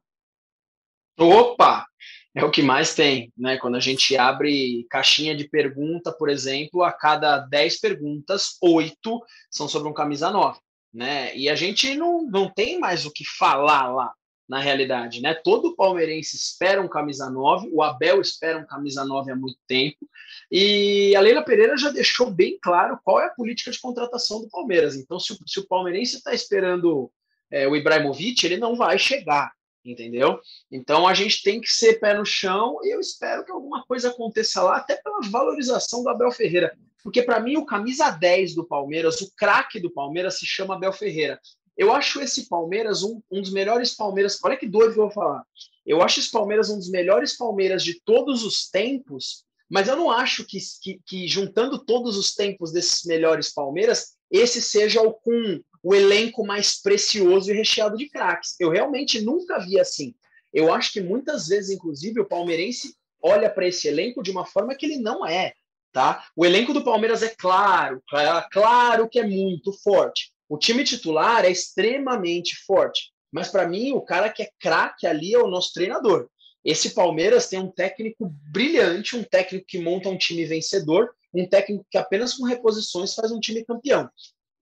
[1.18, 1.85] Opa!
[2.33, 3.59] É o que mais tem, né?
[3.59, 9.68] Quando a gente abre caixinha de pergunta, por exemplo, a cada 10 perguntas, 8 são
[9.68, 10.59] sobre um camisa nova,
[10.92, 11.37] né?
[11.37, 14.12] E a gente não, não tem mais o que falar lá
[14.48, 15.35] na realidade, né?
[15.35, 20.09] Todo palmeirense espera um camisa 9, o Abel espera um camisa 9 há muito tempo,
[20.50, 24.48] e a Leila Pereira já deixou bem claro qual é a política de contratação do
[24.48, 24.96] Palmeiras.
[24.96, 27.11] Então, se o, se o palmeirense está esperando
[27.50, 29.52] é, o Ibrahimovic, ele não vai chegar,
[29.85, 30.38] entendeu?
[30.70, 34.11] Então, a gente tem que ser pé no chão, e eu espero que alguma coisa
[34.11, 36.76] aconteça lá, até pela valorização do Abel Ferreira.
[37.02, 40.92] Porque, para mim, o camisa 10 do Palmeiras, o craque do Palmeiras, se chama Abel
[40.92, 41.38] Ferreira.
[41.77, 44.39] Eu acho esse Palmeiras um, um dos melhores Palmeiras.
[44.45, 45.43] Olha que doido que eu vou falar.
[45.85, 50.11] Eu acho esse Palmeiras um dos melhores Palmeiras de todos os tempos, mas eu não
[50.11, 55.61] acho que, que, que juntando todos os tempos desses melhores Palmeiras, esse seja o com
[55.83, 58.55] o elenco mais precioso e recheado de craques.
[58.59, 60.15] Eu realmente nunca vi assim.
[60.53, 64.75] Eu acho que muitas vezes, inclusive, o palmeirense olha para esse elenco de uma forma
[64.75, 65.53] que ele não é.
[65.93, 66.27] Tá?
[66.35, 68.03] O elenco do Palmeiras é claro,
[68.51, 70.34] claro que é muito forte.
[70.55, 75.35] O time titular é extremamente forte, mas para mim o cara que é craque ali
[75.35, 76.29] é o nosso treinador.
[76.64, 81.85] Esse Palmeiras tem um técnico brilhante, um técnico que monta um time vencedor, um técnico
[81.90, 84.09] que apenas com reposições faz um time campeão.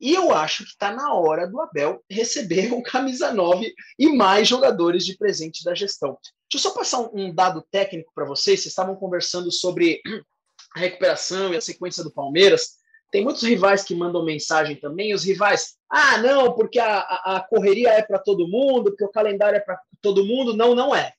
[0.00, 4.48] E eu acho que está na hora do Abel receber um camisa 9 e mais
[4.48, 6.16] jogadores de presente da gestão.
[6.50, 8.60] Deixa eu só passar um, dado técnico para vocês.
[8.60, 10.00] Vocês estavam conversando sobre
[10.74, 12.80] a recuperação e a sequência do Palmeiras.
[13.12, 15.12] Tem muitos rivais que mandam mensagem também.
[15.12, 19.58] Os rivais, ah, não, porque a, a, correria é para todo mundo, porque o calendário
[19.58, 20.56] é para todo mundo.
[20.56, 21.12] Não, não é.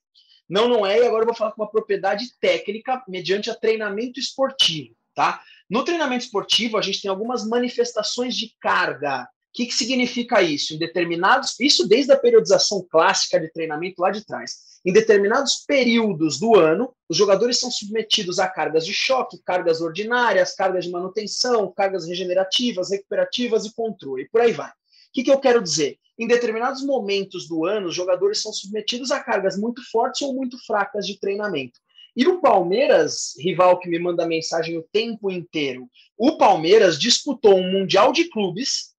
[0.50, 0.98] Não, não é.
[0.98, 5.40] E agora eu vou falar com uma propriedade técnica mediante a treinamento esportivo, tá?
[5.70, 9.22] No treinamento esportivo, a gente tem algumas manifestações de carga.
[9.22, 10.74] O que, que significa isso?
[10.74, 14.73] Em determinados, isso desde a periodização clássica de treinamento lá de trás.
[14.86, 20.56] Em determinados períodos do ano, os jogadores são submetidos a cargas de choque, cargas ordinárias,
[20.56, 24.70] cargas de manutenção, cargas regenerativas, recuperativas e controle, por aí vai.
[24.70, 24.74] O
[25.14, 25.98] que, que eu quero dizer?
[26.20, 30.58] Em determinados momentos do ano, os jogadores são submetidos a cargas muito fortes ou muito
[30.66, 31.80] fracas de treinamento.
[32.16, 37.72] E o Palmeiras, rival que me manda mensagem o tempo inteiro, o Palmeiras disputou um
[37.72, 38.93] Mundial de Clubes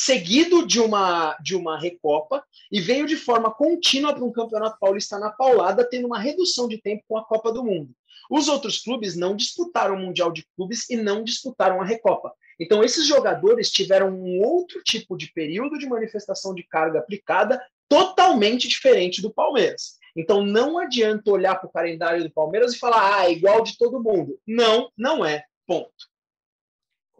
[0.00, 5.18] seguido de uma, de uma recopa, e veio de forma contínua para um campeonato paulista
[5.18, 7.90] na paulada, tendo uma redução de tempo com a Copa do Mundo.
[8.30, 12.32] Os outros clubes não disputaram o Mundial de Clubes e não disputaram a Recopa.
[12.58, 18.68] Então, esses jogadores tiveram um outro tipo de período de manifestação de carga aplicada totalmente
[18.68, 19.98] diferente do Palmeiras.
[20.16, 23.76] Então, não adianta olhar para o calendário do Palmeiras e falar, ah, é igual de
[23.76, 24.38] todo mundo.
[24.46, 25.44] Não, não é.
[25.66, 26.09] Ponto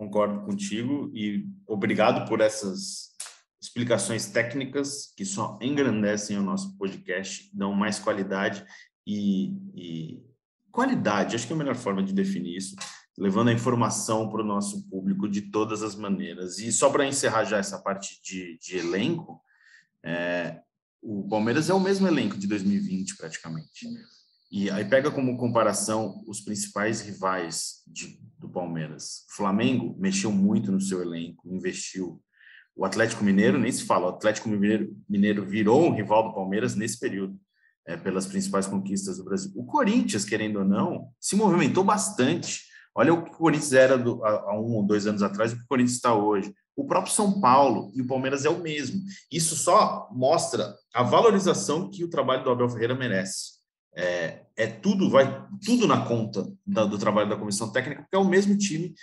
[0.01, 3.11] concordo contigo e obrigado por essas
[3.61, 8.65] explicações técnicas que só engrandecem o nosso podcast, dão mais qualidade
[9.07, 10.25] e, e
[10.73, 12.77] qualidade, acho que é a melhor forma de definir isso,
[13.19, 16.59] levando a informação para o nosso público de todas as maneiras.
[16.59, 19.43] E só para encerrar já essa parte de, de elenco,
[20.03, 20.63] é,
[21.03, 23.87] o Palmeiras é o mesmo elenco de 2020 praticamente.
[24.51, 29.25] E aí pega como comparação os principais rivais de, do Palmeiras.
[29.31, 32.21] O Flamengo mexeu muito no seu elenco, investiu.
[32.75, 36.75] O Atlético Mineiro, nem se fala, o Atlético Mineiro, Mineiro virou um rival do Palmeiras
[36.75, 37.39] nesse período,
[37.87, 39.53] é, pelas principais conquistas do Brasil.
[39.55, 42.65] O Corinthians, querendo ou não, se movimentou bastante.
[42.93, 45.63] Olha o que o Corinthians era do, há, um ou dois anos atrás, o que
[45.63, 46.53] o Corinthians está hoje.
[46.75, 49.01] O próprio São Paulo e o Palmeiras é o mesmo.
[49.31, 53.60] Isso só mostra a valorização que o trabalho do Abel Ferreira merece
[53.95, 58.19] é, é tudo, vai tudo na conta da, do trabalho da comissão técnica, porque é
[58.19, 58.95] o mesmo time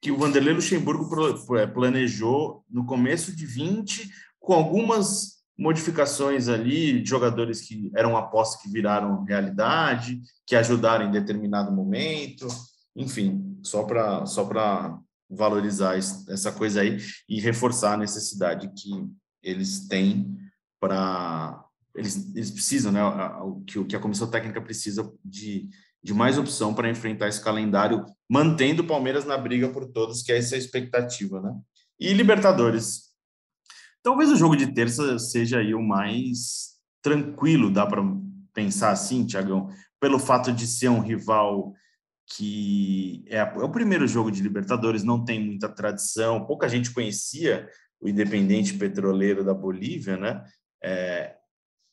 [0.00, 7.08] que o Vanderlei Luxemburgo é, planejou no começo de 20, com algumas modificações ali, de
[7.08, 12.46] jogadores que eram apostas que viraram realidade, que ajudaram em determinado momento,
[12.94, 14.98] enfim, só para só para
[15.30, 19.08] valorizar essa coisa aí e reforçar a necessidade que
[19.42, 20.36] eles têm
[20.78, 21.63] para
[21.94, 25.68] eles, eles precisam, né, o que, que a comissão técnica precisa de,
[26.02, 30.32] de mais opção para enfrentar esse calendário, mantendo o Palmeiras na briga por todos, que
[30.32, 31.54] é essa a expectativa, né?
[31.98, 33.14] E Libertadores.
[34.02, 38.02] Talvez o jogo de terça seja aí o mais tranquilo, dá para
[38.52, 39.68] pensar assim, Tiagão,
[40.00, 41.72] pelo fato de ser um rival
[42.26, 47.68] que é, é, o primeiro jogo de Libertadores, não tem muita tradição, pouca gente conhecia
[48.00, 50.44] o Independente Petroleiro da Bolívia, né?
[50.82, 51.36] É,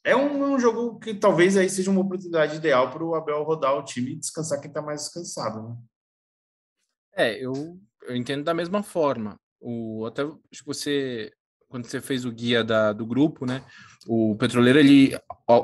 [0.04, 3.76] é um, um, jogo que talvez aí seja uma oportunidade ideal para o Abel rodar
[3.76, 5.78] o time e descansar quem está mais descansado, né?
[7.14, 9.40] É, eu, eu entendo da mesma forma.
[9.60, 11.32] O, até acho que você,
[11.68, 13.64] quando você fez o guia da, do grupo, né?
[14.08, 15.16] O Petroleiro, ele.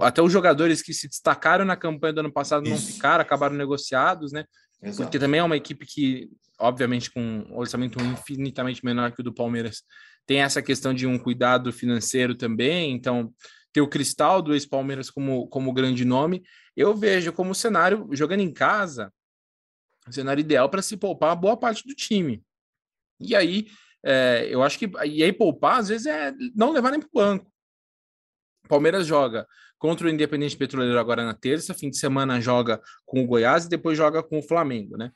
[0.02, 2.74] Até os jogadores que se destacaram na campanha do ano passado Isso.
[2.74, 4.46] não ficaram, acabaram negociados, né?
[4.82, 5.04] Exato.
[5.04, 9.34] Porque também é uma equipe que, obviamente, com um orçamento infinitamente menor que o do
[9.34, 9.82] Palmeiras,
[10.28, 12.92] tem essa questão de um cuidado financeiro também.
[12.92, 13.34] Então,
[13.78, 16.44] ter o Cristal do ex-Palmeiras como, como grande nome,
[16.76, 19.14] eu vejo como cenário, jogando em casa,
[20.10, 22.44] cenário ideal para se poupar boa parte do time.
[23.20, 23.68] E aí,
[24.04, 24.90] é, eu acho que.
[25.06, 27.52] E aí, poupar, às vezes, é não levar nem para o banco.
[28.68, 33.28] Palmeiras joga contra o Independente Petroleiro agora na terça, fim de semana joga com o
[33.28, 35.12] Goiás e depois joga com o Flamengo, né?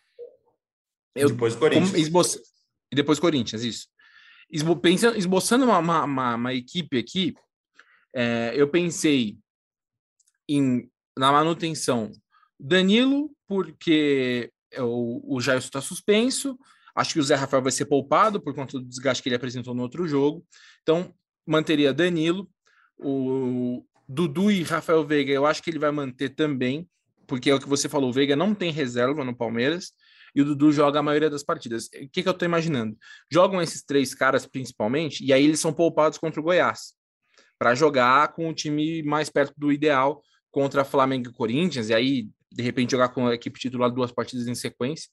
[1.16, 2.38] Eu, depois Corinthians.
[2.92, 3.88] E depois Corinthians, isso.
[4.52, 7.34] Esbo, pensando, esboçando uma, uma, uma, uma equipe aqui,
[8.14, 9.38] é, eu pensei
[10.48, 12.12] em na manutenção
[12.60, 16.58] Danilo, porque o, o Jair está suspenso.
[16.96, 19.74] Acho que o Zé Rafael vai ser poupado por conta do desgaste que ele apresentou
[19.74, 20.46] no outro jogo.
[20.82, 21.14] Então,
[21.46, 22.50] manteria Danilo.
[22.98, 26.88] O Dudu e Rafael Veiga, eu acho que ele vai manter também,
[27.26, 29.94] porque é o que você falou, o Veiga não tem reserva no Palmeiras
[30.36, 31.86] e o Dudu joga a maioria das partidas.
[31.88, 32.96] O que, que eu estou imaginando?
[33.32, 36.94] Jogam esses três caras principalmente, e aí eles são poupados contra o Goiás,
[37.62, 42.28] para jogar com o time mais perto do ideal contra Flamengo e Corinthians, e aí,
[42.52, 45.12] de repente, jogar com a equipe titular duas partidas em sequência.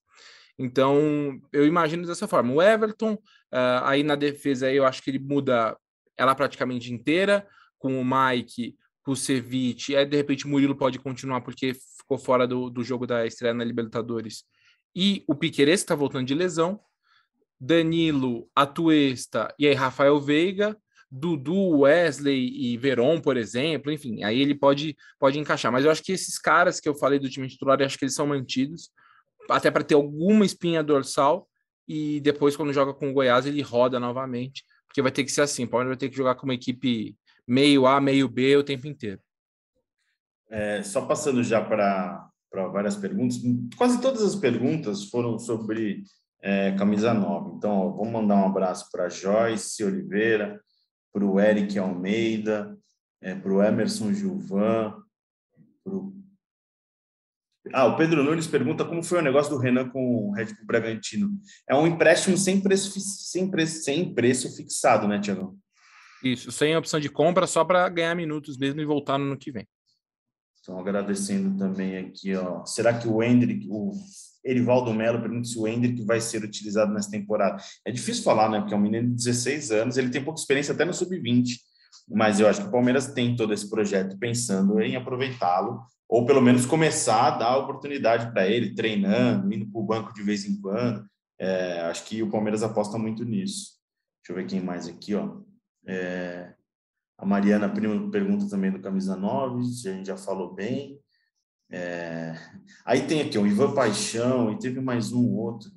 [0.59, 2.55] Então, eu imagino dessa forma.
[2.55, 5.77] O Everton, uh, aí na defesa, eu acho que ele muda
[6.17, 7.47] ela praticamente inteira,
[7.79, 12.17] com o Mike, com o Ceviche, aí de repente o Murilo pode continuar porque ficou
[12.17, 14.45] fora do, do jogo da estreia na Libertadores.
[14.97, 16.81] E o Piqueires está voltando de lesão,
[17.61, 20.75] Danilo, Atuesta e aí Rafael Veiga,
[21.11, 25.73] Dudu, Wesley e Veron, por exemplo, enfim, aí ele pode, pode encaixar.
[25.73, 28.05] Mas eu acho que esses caras que eu falei do time titular, eu acho que
[28.05, 28.91] eles são mantidos,
[29.49, 31.49] até para ter alguma espinha dorsal,
[31.89, 35.41] e depois, quando joga com o Goiás, ele roda novamente, porque vai ter que ser
[35.41, 37.17] assim, o Palmeiras vai ter que jogar com uma equipe
[37.47, 39.21] meio A, meio B o tempo inteiro.
[40.51, 43.39] É, só passando já para várias perguntas,
[43.77, 46.03] quase todas as perguntas foram sobre
[46.43, 47.55] é, camisa nova.
[47.57, 50.61] Então, ó, vamos mandar um abraço para Joyce Oliveira,
[51.19, 52.79] para o Eric Almeida,
[53.21, 54.95] é, para o Emerson Gilvan,
[55.83, 56.17] pro...
[57.73, 60.65] Ah, o Pedro Nunes pergunta como foi o negócio do Renan com o Red Bull
[60.65, 61.29] Bragantino.
[61.69, 65.59] É um empréstimo sem preço, sem preço, sem preço fixado, né, Tiagão?
[66.23, 69.51] Isso, sem opção de compra, só para ganhar minutos mesmo e voltar no ano que
[69.51, 69.67] vem.
[70.61, 72.65] Então, agradecendo também aqui, ó.
[72.65, 73.91] Será que o Hendrick, o
[74.49, 77.63] Erivaldo Melo pergunta se o Hendrick vai ser utilizado nessa temporada.
[77.85, 78.61] É difícil falar, né?
[78.61, 81.57] Porque é um menino de 16 anos, ele tem pouca experiência até no sub-20,
[82.09, 86.41] mas eu acho que o Palmeiras tem todo esse projeto pensando em aproveitá-lo, ou pelo
[86.41, 90.59] menos começar a dar oportunidade para ele, treinando, indo para o banco de vez em
[90.61, 91.05] quando.
[91.39, 93.79] É, acho que o Palmeiras aposta muito nisso.
[94.23, 95.37] Deixa eu ver quem mais aqui, ó.
[95.87, 96.55] É,
[97.19, 100.98] a Mariana Primo pergunta também do Camisa 9, a gente já falou bem.
[101.71, 102.35] É...
[102.85, 105.71] Aí tem aqui o Ivan Paixão e teve mais um outro.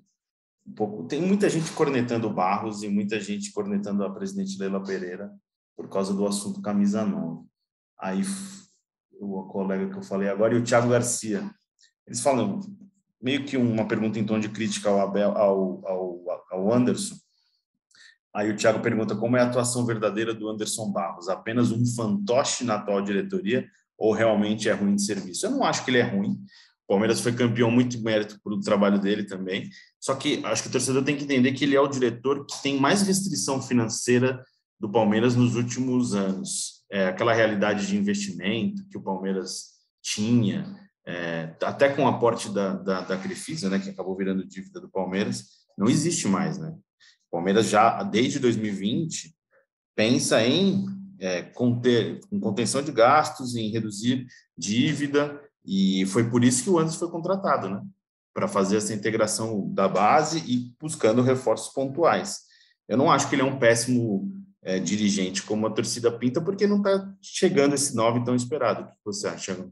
[0.66, 1.04] Um pouco...
[1.08, 5.32] Tem muita gente cornetando o Barros e muita gente cornetando a presidente Leila Pereira
[5.76, 7.46] por causa do assunto camisa 9.
[8.00, 8.24] Aí
[9.20, 11.50] o colega que eu falei agora e o Thiago Garcia.
[12.08, 12.60] Eles falam
[13.22, 17.16] meio que uma pergunta em tom de crítica ao, Abel, ao, ao, ao Anderson.
[18.34, 22.64] Aí o Thiago pergunta como é a atuação verdadeira do Anderson Barros, apenas um fantoche
[22.64, 25.46] na atual diretoria ou realmente é ruim de serviço.
[25.46, 26.32] Eu não acho que ele é ruim.
[26.86, 29.70] O Palmeiras foi campeão muito mérito pelo trabalho dele também.
[30.00, 32.62] Só que acho que o torcedor tem que entender que ele é o diretor que
[32.62, 34.44] tem mais restrição financeira
[34.80, 36.84] do Palmeiras nos últimos anos.
[36.92, 40.76] É aquela realidade de investimento que o Palmeiras tinha,
[41.06, 44.90] é, até com o aporte da, da, da Crefisa, né, que acabou virando dívida do
[44.90, 45.46] Palmeiras,
[45.78, 46.74] não existe mais, né?
[47.30, 49.34] O Palmeiras já, desde 2020,
[49.96, 50.86] pensa em
[51.22, 54.26] é, conter, com contenção de gastos, em reduzir
[54.58, 57.82] dívida, e foi por isso que o Anderson foi contratado, né?
[58.34, 62.40] Para fazer essa integração da base e buscando reforços pontuais.
[62.90, 64.32] Eu não acho que ele é um péssimo
[64.64, 68.84] é, dirigente como a torcida pinta, porque não está chegando esse nove tão esperado.
[68.84, 69.70] O que você acha?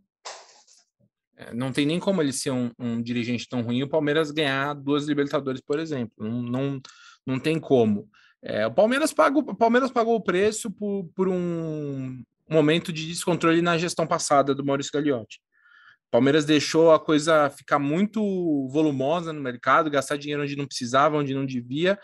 [1.36, 4.76] É, não tem nem como ele ser um, um dirigente tão ruim o Palmeiras ganhar
[4.76, 6.14] duas Libertadores, por exemplo.
[6.20, 6.82] Não, não,
[7.26, 8.08] não tem como.
[8.42, 13.62] É, o Palmeiras pagou, o Palmeiras pagou o preço por, por um momento de descontrole
[13.62, 15.40] na gestão passada do Maurício Gagliotti.
[16.08, 21.18] O Palmeiras deixou a coisa ficar muito volumosa no mercado, gastar dinheiro onde não precisava,
[21.18, 22.00] onde não devia,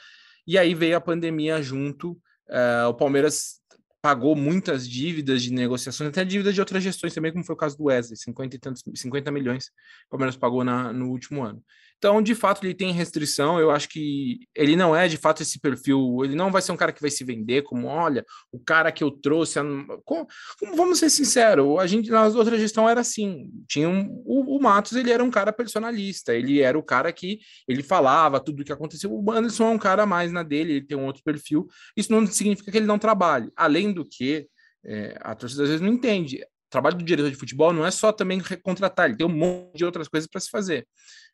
[0.45, 2.19] e aí veio a pandemia junto.
[2.47, 3.61] É, o Palmeiras
[4.05, 7.75] pagou muitas dívidas de negociações, até dívidas de outras gestões também, como foi o caso
[7.75, 9.71] do Wesley, 50 e tantos, 50 milhões
[10.05, 11.63] o Palmeiras pagou na, no último ano.
[12.05, 13.59] Então, de fato, ele tem restrição.
[13.59, 16.23] Eu acho que ele não é, de fato, esse perfil.
[16.23, 19.03] Ele não vai ser um cara que vai se vender como, olha, o cara que
[19.03, 19.57] eu trouxe.
[20.05, 20.27] Como,
[20.75, 23.49] vamos ser sinceros, a gente nas outras gestão era assim.
[23.67, 26.35] Tinha um, o, o, Matos, ele era um cara personalista.
[26.35, 29.11] Ele era o cara que ele falava tudo o que aconteceu.
[29.11, 31.67] O Anderson é um cara mais na dele, ele tem um outro perfil.
[31.97, 33.49] Isso não significa que ele não trabalhe.
[33.55, 34.47] Além do que,
[34.85, 36.43] é, a torcida às vezes não entende.
[36.67, 39.77] O trabalho do diretor de futebol não é só também contratar, ele tem um monte
[39.77, 40.85] de outras coisas para se fazer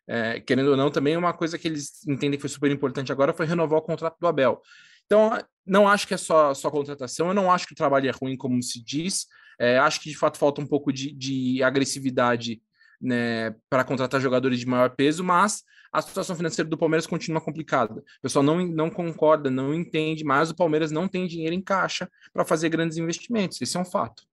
[0.08, 3.34] é, querendo ou não, também uma coisa que eles entendem que foi super importante agora
[3.34, 4.62] foi renovar o contrato do Abel.
[5.06, 8.12] Então, não acho que é só, só contratação, eu não acho que o trabalho é
[8.12, 9.28] ruim, como se diz,
[9.60, 12.62] é, acho que de fato falta um pouco de, de agressividade
[13.02, 17.99] né, para contratar jogadores de maior peso, mas a situação financeira do Palmeiras continua complicada.
[17.99, 22.10] O pessoal não, não concorda, não entende, mas o Palmeiras não tem dinheiro em caixa
[22.32, 24.24] para fazer grandes investimentos, esse é um fato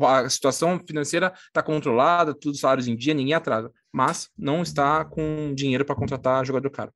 [0.00, 5.54] a situação financeira está controlada, tudo salários em dia, ninguém atrasa, mas não está com
[5.54, 6.92] dinheiro para contratar jogador caro.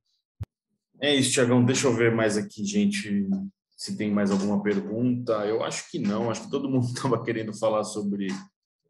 [1.01, 1.65] É isso, Tiagão.
[1.65, 3.29] Deixa eu ver mais aqui, gente,
[3.77, 5.33] se tem mais alguma pergunta.
[5.47, 8.29] Eu acho que não, acho que todo mundo estava querendo falar sobre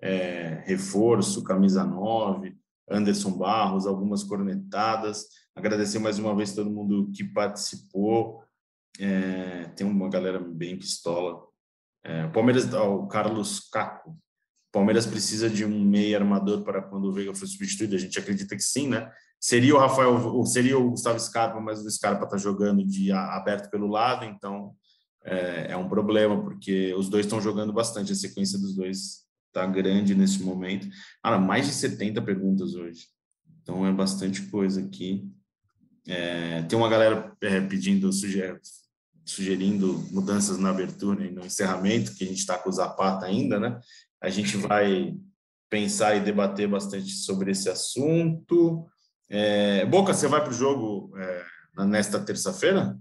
[0.01, 2.55] é, reforço, camisa 9,
[2.91, 5.27] Anderson Barros, algumas cornetadas.
[5.55, 8.43] Agradecer mais uma vez todo mundo que participou.
[9.01, 11.52] É, tem uma galera bem pistola
[12.05, 14.19] é, o Palmeiras, o Carlos Caco.
[14.73, 17.95] Palmeiras precisa de um meio armador para quando o Veiga for substituído.
[17.95, 19.11] A gente acredita que sim, né?
[19.39, 23.87] Seria o Rafael, seria o Gustavo Scarpa, mas o Scarpa está jogando de aberto pelo
[23.87, 24.75] lado, então
[25.25, 28.13] é, é um problema porque os dois estão jogando bastante.
[28.13, 30.89] A sequência dos dois está grande nesse momento.
[31.23, 33.07] Ah, mais de 70 perguntas hoje,
[33.61, 35.29] então é bastante coisa aqui.
[36.07, 38.82] É, tem uma galera é, pedindo sugestões
[39.25, 43.59] sugerindo mudanças na abertura e no encerramento, que a gente está com o Zapata ainda,
[43.59, 43.81] né?
[44.21, 45.15] A gente vai
[45.71, 48.87] pensar e debater bastante sobre esse assunto.
[49.29, 51.45] É, Boca, você vai para o jogo é,
[51.87, 52.99] nesta terça-feira?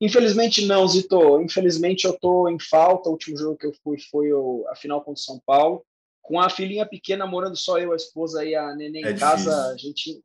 [0.00, 1.40] Infelizmente não, Zito.
[1.40, 3.08] Infelizmente eu estou em falta.
[3.08, 4.30] O último jogo que eu fui foi
[4.70, 5.84] a final contra o São Paulo.
[6.22, 9.72] Com a filhinha pequena, morando só eu, a esposa e a neném é em casa,
[9.72, 10.22] a gente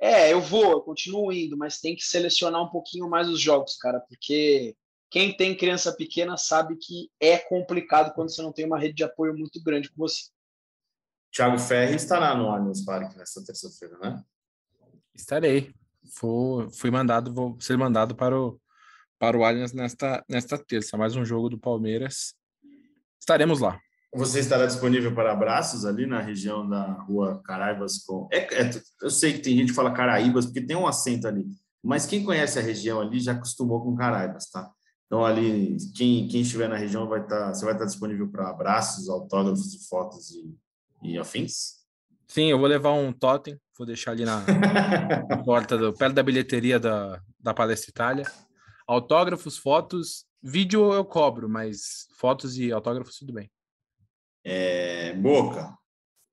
[0.00, 3.76] é, eu vou, eu continuo indo, mas tem que selecionar um pouquinho mais os jogos,
[3.76, 4.76] cara, porque
[5.10, 9.04] quem tem criança pequena sabe que é complicado quando você não tem uma rede de
[9.04, 10.24] apoio muito grande com você.
[11.32, 14.24] Thiago Ferri estará no Allianz Parque nesta terça-feira, né?
[15.14, 15.74] Estarei.
[16.12, 18.60] Fui, fui mandado, vou ser mandado para o,
[19.18, 20.96] para o Allianz nesta, nesta terça.
[20.96, 22.34] Mais um jogo do Palmeiras.
[23.20, 23.80] Estaremos lá.
[24.16, 27.98] Você estará disponível para abraços ali na região da rua Caraibas?
[27.98, 28.26] Com...
[28.32, 28.70] É, é,
[29.02, 31.44] eu sei que tem gente que fala Caraíbas, porque tem um acento ali,
[31.84, 34.70] mas quem conhece a região ali já acostumou com Caraibas, tá?
[35.06, 38.48] Então, ali, quem, quem estiver na região vai estar, tá, você vai estar disponível para
[38.48, 40.56] abraços, autógrafos fotos e,
[41.02, 41.76] e afins?
[42.26, 44.42] Sim, eu vou levar um totem, vou deixar ali na,
[45.28, 48.24] na porta, do, perto da bilheteria da, da Palestra Itália.
[48.88, 53.48] Autógrafos, fotos, vídeo eu cobro, mas fotos e autógrafos tudo bem.
[54.48, 55.76] É, Boca.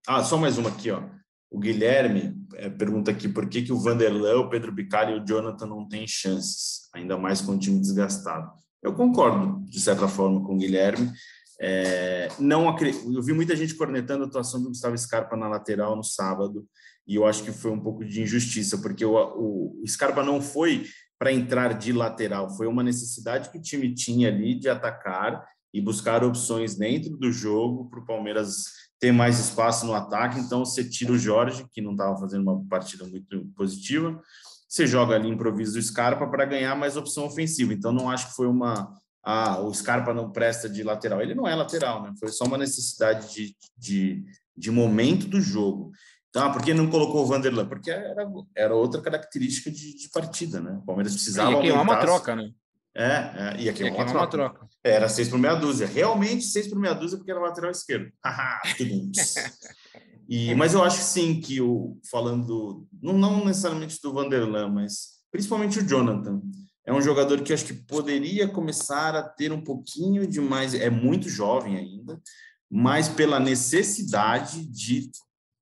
[0.08, 1.02] Ah, só mais uma aqui, ó.
[1.50, 5.26] O Guilherme é, pergunta aqui por que, que o Vanderlan, o Pedro Bicalho e o
[5.26, 8.52] Jonathan não têm chances, ainda mais com o time desgastado.
[8.84, 11.12] Eu concordo, de certa forma, com o Guilherme.
[11.60, 12.68] É, não
[13.12, 16.68] Eu vi muita gente cornetando a atuação do Gustavo Scarpa na lateral no sábado,
[17.08, 19.16] e eu acho que foi um pouco de injustiça, porque o,
[19.82, 20.86] o Scarpa não foi
[21.18, 25.44] para entrar de lateral, foi uma necessidade que o time tinha ali de atacar
[25.74, 28.66] e buscar opções dentro do jogo para o Palmeiras
[29.00, 30.40] ter mais espaço no ataque.
[30.40, 34.22] Então, você tira o Jorge, que não estava fazendo uma partida muito positiva,
[34.70, 37.74] você joga ali improviso o Scarpa para ganhar mais opção ofensiva.
[37.74, 38.94] Então, não acho que foi uma.
[39.24, 41.22] Ah, o Scarpa não presta de lateral.
[41.22, 42.14] Ele não é lateral, né?
[42.20, 44.24] Foi só uma necessidade de, de,
[44.56, 45.92] de momento do jogo.
[46.30, 47.68] Então, ah, por que não colocou o Vanderlan?
[47.68, 50.80] Porque era, era outra característica de, de partida, né?
[50.82, 51.52] O Palmeiras precisava.
[51.52, 51.82] E aumentar...
[51.82, 52.50] uma troca, né?
[52.96, 54.20] É, é ia queimar, uma, troca.
[54.20, 54.70] uma troca.
[54.84, 55.88] Era seis por meia dúzia.
[55.88, 58.12] Realmente seis por meia dúzia, porque era lateral esquerdo.
[60.30, 65.80] e, mas eu acho sim que o falando, não, não necessariamente do Vanderlan, mas principalmente
[65.80, 66.42] o Jonathan.
[66.86, 70.74] É um jogador que acho que poderia começar a ter um pouquinho de mais.
[70.74, 72.22] É muito jovem ainda,
[72.70, 75.10] mas pela necessidade de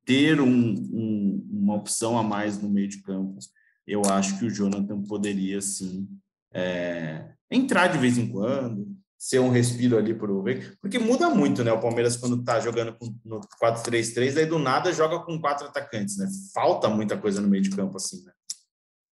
[0.04, 3.38] ter um, um, uma opção a mais no meio de campo,
[3.86, 6.10] eu acho que o Jonathan poderia sim
[6.54, 8.88] é, entrar de vez em quando,
[9.18, 10.44] ser um respiro ali para o
[10.82, 11.72] porque muda muito, né?
[11.72, 16.28] O Palmeiras, quando está jogando no 4-3-3, aí do nada joga com quatro atacantes, né?
[16.54, 18.32] Falta muita coisa no meio de campo, assim, né?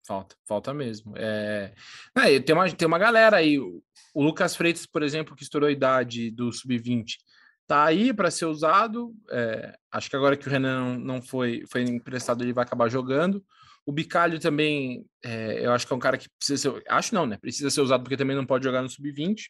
[0.07, 1.13] Falta, falta mesmo.
[1.17, 1.73] É...
[2.15, 3.59] é tem, uma, tem uma galera aí.
[3.59, 7.17] O Lucas Freitas, por exemplo, que estourou a idade do Sub-20,
[7.67, 9.13] tá aí para ser usado.
[9.29, 13.43] É, acho que agora que o Renan não foi, foi emprestado, ele vai acabar jogando.
[13.87, 16.83] O Bicalho também, é, eu acho que é um cara que precisa ser.
[16.89, 17.37] Acho não, né?
[17.37, 19.45] Precisa ser usado porque também não pode jogar no sub-20.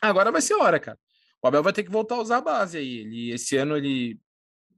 [0.00, 0.96] Agora vai ser hora, cara.
[1.42, 2.98] O Abel vai ter que voltar a usar a base aí.
[2.98, 4.20] Ele, esse ano ele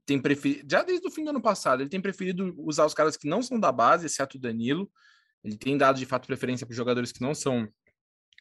[0.06, 3.18] tem preferido, já desde o fim do ano passado, ele tem preferido usar os caras
[3.18, 4.90] que não são da base, exceto o Danilo.
[5.44, 7.68] Ele tem dado de fato preferência para jogadores que não são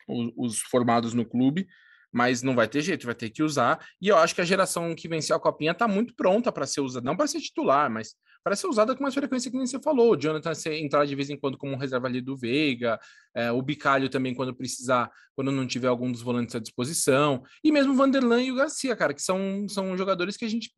[0.07, 1.67] os, os formados no clube
[2.13, 3.83] mas não vai ter jeito, vai ter que usar.
[3.99, 6.81] E eu acho que a geração que venceu a Copinha está muito pronta para ser
[6.81, 9.79] usada, não para ser titular, mas para ser usada com mais frequência que nem você
[9.81, 10.11] falou.
[10.11, 12.99] O Jonathan entrar de vez em quando como um reserva ali do Veiga,
[13.33, 17.71] é, o Bicalho também quando precisar, quando não tiver algum dos volantes à disposição, e
[17.71, 20.71] mesmo o Vanderlan e o Garcia, cara, que são, são jogadores que a gente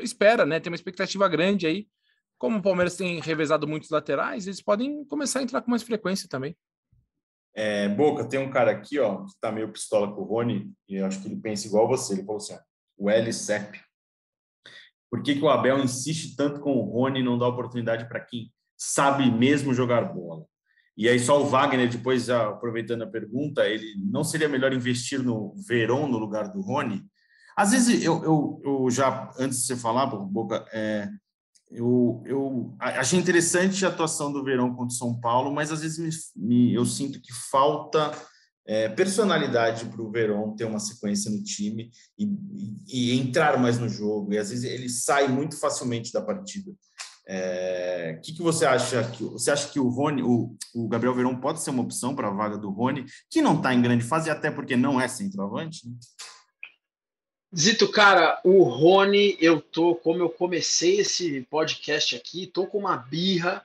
[0.00, 0.58] espera, né?
[0.58, 1.86] Tem uma expectativa grande aí.
[2.38, 6.28] Como o Palmeiras tem revezado muitos laterais, eles podem começar a entrar com mais frequência
[6.28, 6.56] também.
[7.54, 10.96] É, Boca, tem um cara aqui, ó, que tá meio pistola com o Rony, e
[10.96, 12.14] eu acho que ele pensa igual você.
[12.14, 12.58] Ele falou assim: ó,
[12.96, 13.80] o LCEP.
[15.10, 18.20] Por que, que o Abel insiste tanto com o Rony e não dá oportunidade para
[18.20, 20.46] quem sabe mesmo jogar bola?
[20.96, 25.54] E aí, só o Wagner, depois, aproveitando a pergunta, ele não seria melhor investir no
[25.66, 27.02] Verón no lugar do Rony?
[27.56, 31.08] Às vezes, eu, eu, eu já, antes de você falar, Boca, é,
[31.74, 35.98] eu, eu achei interessante a atuação do Verão contra o São Paulo, mas às vezes
[35.98, 38.12] me, me, eu sinto que falta
[38.66, 43.78] é, personalidade para o Verão ter uma sequência no time e, e, e, entrar mais
[43.78, 44.32] no jogo.
[44.32, 46.70] E às vezes ele sai muito facilmente da partida.
[46.70, 46.76] O
[47.26, 49.02] é, que, que você acha?
[49.10, 52.28] Que, você acha que o Rony, o, o Gabriel Verão pode ser uma opção para
[52.28, 55.88] a vaga do Rony, que não está em grande fase, até porque não é centroavante?
[55.88, 55.94] Né?
[57.54, 62.96] Zito, cara, o Rony, eu tô, como eu comecei esse podcast aqui, tô com uma
[62.96, 63.62] birra,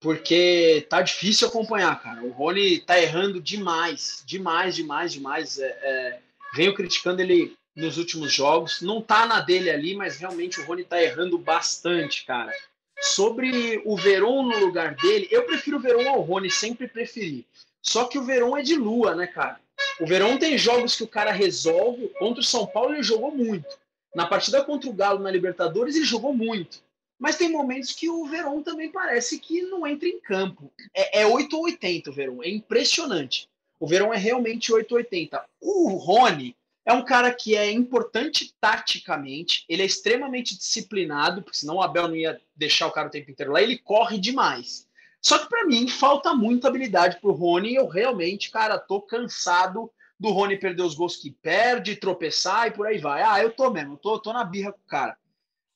[0.00, 2.24] porque tá difícil acompanhar, cara.
[2.24, 5.58] O Rony tá errando demais, demais, demais, demais.
[5.60, 6.20] É, é,
[6.56, 10.82] venho criticando ele nos últimos jogos, não tá na dele ali, mas realmente o Rony
[10.82, 12.52] tá errando bastante, cara.
[13.00, 17.46] Sobre o Veron no lugar dele, eu prefiro o Veron ao Rony, sempre preferi.
[17.80, 19.60] Só que o Veron é de lua, né, cara?
[20.00, 22.08] O Verão tem jogos que o cara resolve.
[22.18, 23.78] Contra o São Paulo ele jogou muito.
[24.14, 26.82] Na partida contra o Galo na Libertadores ele jogou muito.
[27.18, 30.72] Mas tem momentos que o Verão também parece que não entra em campo.
[30.94, 32.42] É, é 8 ou 80 o Verão.
[32.42, 33.46] É impressionante.
[33.78, 35.44] O Verão é realmente 8 ou 80.
[35.60, 39.66] O Rony é um cara que é importante taticamente.
[39.68, 43.30] Ele é extremamente disciplinado, porque senão o Abel não ia deixar o cara o tempo
[43.30, 43.60] inteiro lá.
[43.60, 44.88] Ele corre demais.
[45.22, 47.74] Só que para mim falta muita habilidade pro Rony.
[47.74, 52.86] Eu realmente, cara, tô cansado do Rony perder os gols que perde, tropeçar e por
[52.86, 53.22] aí vai.
[53.22, 55.16] Ah, eu tô mesmo, tô, tô na birra com o cara.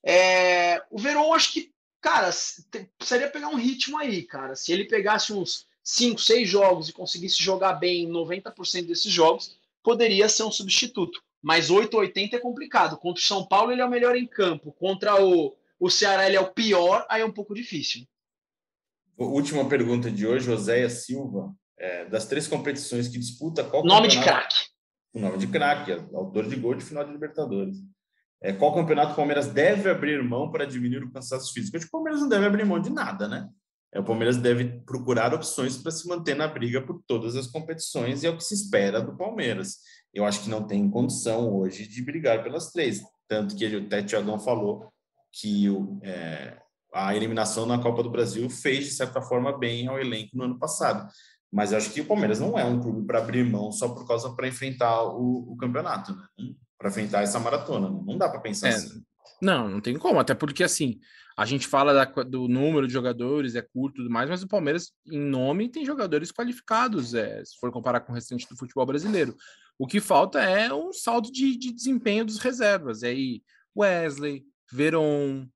[0.02, 2.30] É, o Verón, acho que, cara,
[2.98, 4.54] precisaria pegar um ritmo aí, cara.
[4.54, 9.56] Se ele pegasse uns 5, 6 jogos e conseguisse jogar bem em 90% desses jogos,
[9.82, 11.22] poderia ser um substituto.
[11.42, 12.96] Mas 8 80 é complicado.
[12.98, 14.72] Contra o São Paulo, ele é o melhor em campo.
[14.72, 17.06] Contra o, o Ceará, ele é o pior.
[17.08, 18.06] Aí é um pouco difícil.
[19.16, 21.52] Última pergunta de hoje, Joséia Silva.
[21.76, 24.56] É, das três competições que disputa, qual Nome de craque.
[25.12, 27.76] O nome de craque, autor de gol de final de Libertadores.
[28.40, 31.76] É, qual campeonato o Palmeiras deve abrir mão para diminuir o cansaço físico?
[31.76, 33.48] Acho que o Palmeiras não deve abrir mão de nada, né?
[33.92, 38.22] É, o Palmeiras deve procurar opções para se manter na briga por todas as competições
[38.22, 39.78] e é o que se espera do Palmeiras.
[40.12, 43.00] Eu acho que não tem condição hoje de brigar pelas três.
[43.28, 44.92] Tanto que o Tete Tiagão falou
[45.32, 46.58] que o, é,
[46.94, 50.58] a eliminação na Copa do Brasil fez, de certa forma, bem ao elenco no ano
[50.58, 51.10] passado.
[51.52, 54.06] Mas eu acho que o Palmeiras não é um clube para abrir mão só por
[54.06, 56.54] causa para enfrentar o, o, campeonato, né?
[56.78, 57.90] para enfrentar essa maratona.
[57.90, 58.00] Né?
[58.06, 59.02] Não dá para pensar é, assim.
[59.42, 61.00] Não, não tem como, até porque assim,
[61.36, 64.48] a gente fala da, do número de jogadores, é curto e tudo mais, mas o
[64.48, 68.86] Palmeiras, em nome, tem jogadores qualificados, é, se for comparar com o restante do futebol
[68.86, 69.36] brasileiro.
[69.76, 73.02] O que falta é um saldo de, de desempenho dos reservas.
[73.02, 73.42] É aí
[73.76, 75.48] Wesley, Veron,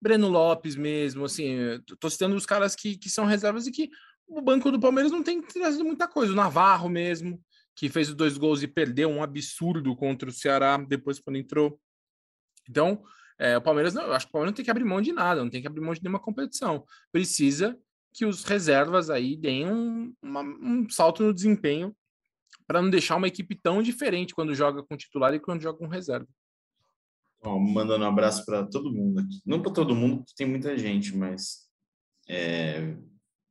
[0.00, 1.56] Breno Lopes mesmo, assim,
[1.98, 3.90] tô citando os caras que, que são reservas e que
[4.28, 6.32] o banco do Palmeiras não tem trazido muita coisa.
[6.32, 7.40] O Navarro mesmo,
[7.74, 11.80] que fez os dois gols e perdeu um absurdo contra o Ceará depois quando entrou.
[12.68, 13.02] Então,
[13.38, 15.12] é, o Palmeiras não, eu acho que o Palmeiras não tem que abrir mão de
[15.12, 16.84] nada, não tem que abrir mão de nenhuma competição.
[17.12, 17.78] Precisa
[18.12, 21.94] que os reservas aí deem um, uma, um salto no desempenho
[22.66, 25.86] para não deixar uma equipe tão diferente quando joga com titular e quando joga com
[25.86, 26.26] reserva.
[27.46, 29.40] Ó, mandando um abraço para todo mundo aqui.
[29.46, 31.66] Não para todo mundo, porque tem muita gente, mas.
[32.28, 32.96] É,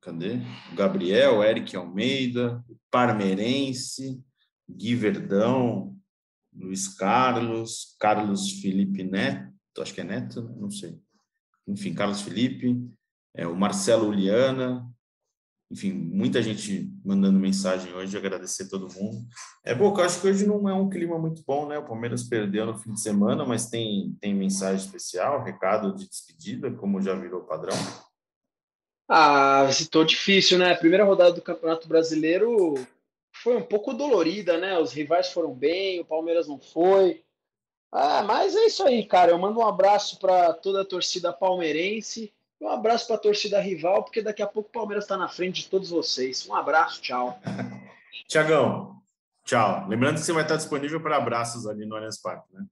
[0.02, 0.42] cadê?
[0.72, 4.22] O Gabriel, Eric Almeida, Parmeirense,
[4.70, 5.96] Gui Verdão,
[6.54, 11.00] Luiz Carlos, Carlos Felipe Neto, acho que é Neto, não sei.
[11.68, 12.76] Enfim, Carlos Felipe,
[13.34, 14.86] é, o Marcelo Uliana,
[15.76, 19.28] enfim, muita gente mandando mensagem hoje, agradecer todo mundo.
[19.62, 21.78] É bom, eu acho que hoje não é um clima muito bom, né?
[21.78, 26.72] O Palmeiras perdeu no fim de semana, mas tem, tem mensagem especial, recado de despedida,
[26.72, 27.76] como já virou padrão.
[29.10, 30.72] Ah, citou difícil, né?
[30.72, 32.76] A primeira rodada do Campeonato Brasileiro
[33.44, 34.80] foi um pouco dolorida, né?
[34.80, 37.22] Os rivais foram bem, o Palmeiras não foi.
[37.92, 39.32] Ah, mas é isso aí, cara.
[39.34, 44.04] Eu mando um abraço para toda a torcida palmeirense um abraço para a torcida rival,
[44.04, 46.48] porque daqui a pouco o Palmeiras está na frente de todos vocês.
[46.48, 47.40] Um abraço, tchau.
[48.28, 49.02] Tiagão,
[49.44, 49.88] tchau.
[49.88, 52.66] Lembrando que você vai estar disponível para abraços ali no Allianz Parque, né?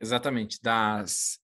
[0.00, 1.38] Exatamente, das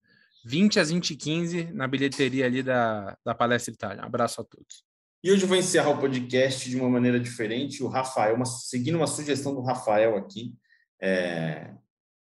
[0.45, 4.03] 20 às 20 e 15 na bilheteria ali da, da Palestra Itália.
[4.03, 4.85] Um abraço a todos.
[5.23, 7.83] E hoje eu vou encerrar o podcast de uma maneira diferente.
[7.83, 10.55] O Rafael, uma, seguindo uma sugestão do Rafael aqui.
[11.01, 11.75] É,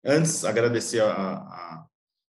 [0.03, 1.85] antes, agradecer a, a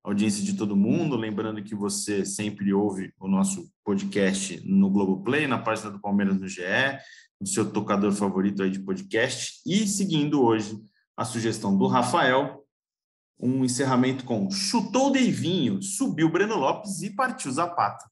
[0.03, 1.17] audiência de todo mundo.
[1.17, 6.49] Lembrando que você sempre ouve o nosso podcast no Globoplay, na página do Palmeiras no
[6.49, 6.63] GE,
[7.41, 9.61] no seu tocador favorito aí de podcast.
[9.67, 10.79] E seguindo hoje
[11.17, 12.65] a sugestão do Rafael,
[13.39, 18.11] um encerramento com chutou o Deivinho, subiu Breno Lopes e partiu Zapata.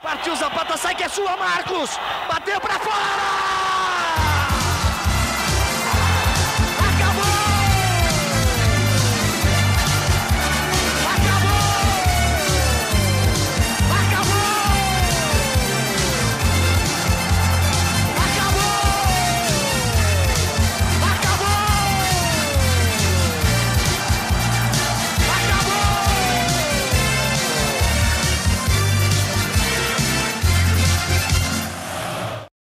[0.00, 1.90] Partiu Zapata, sai que é sua, Marcos!
[2.28, 3.95] Bateu para fora!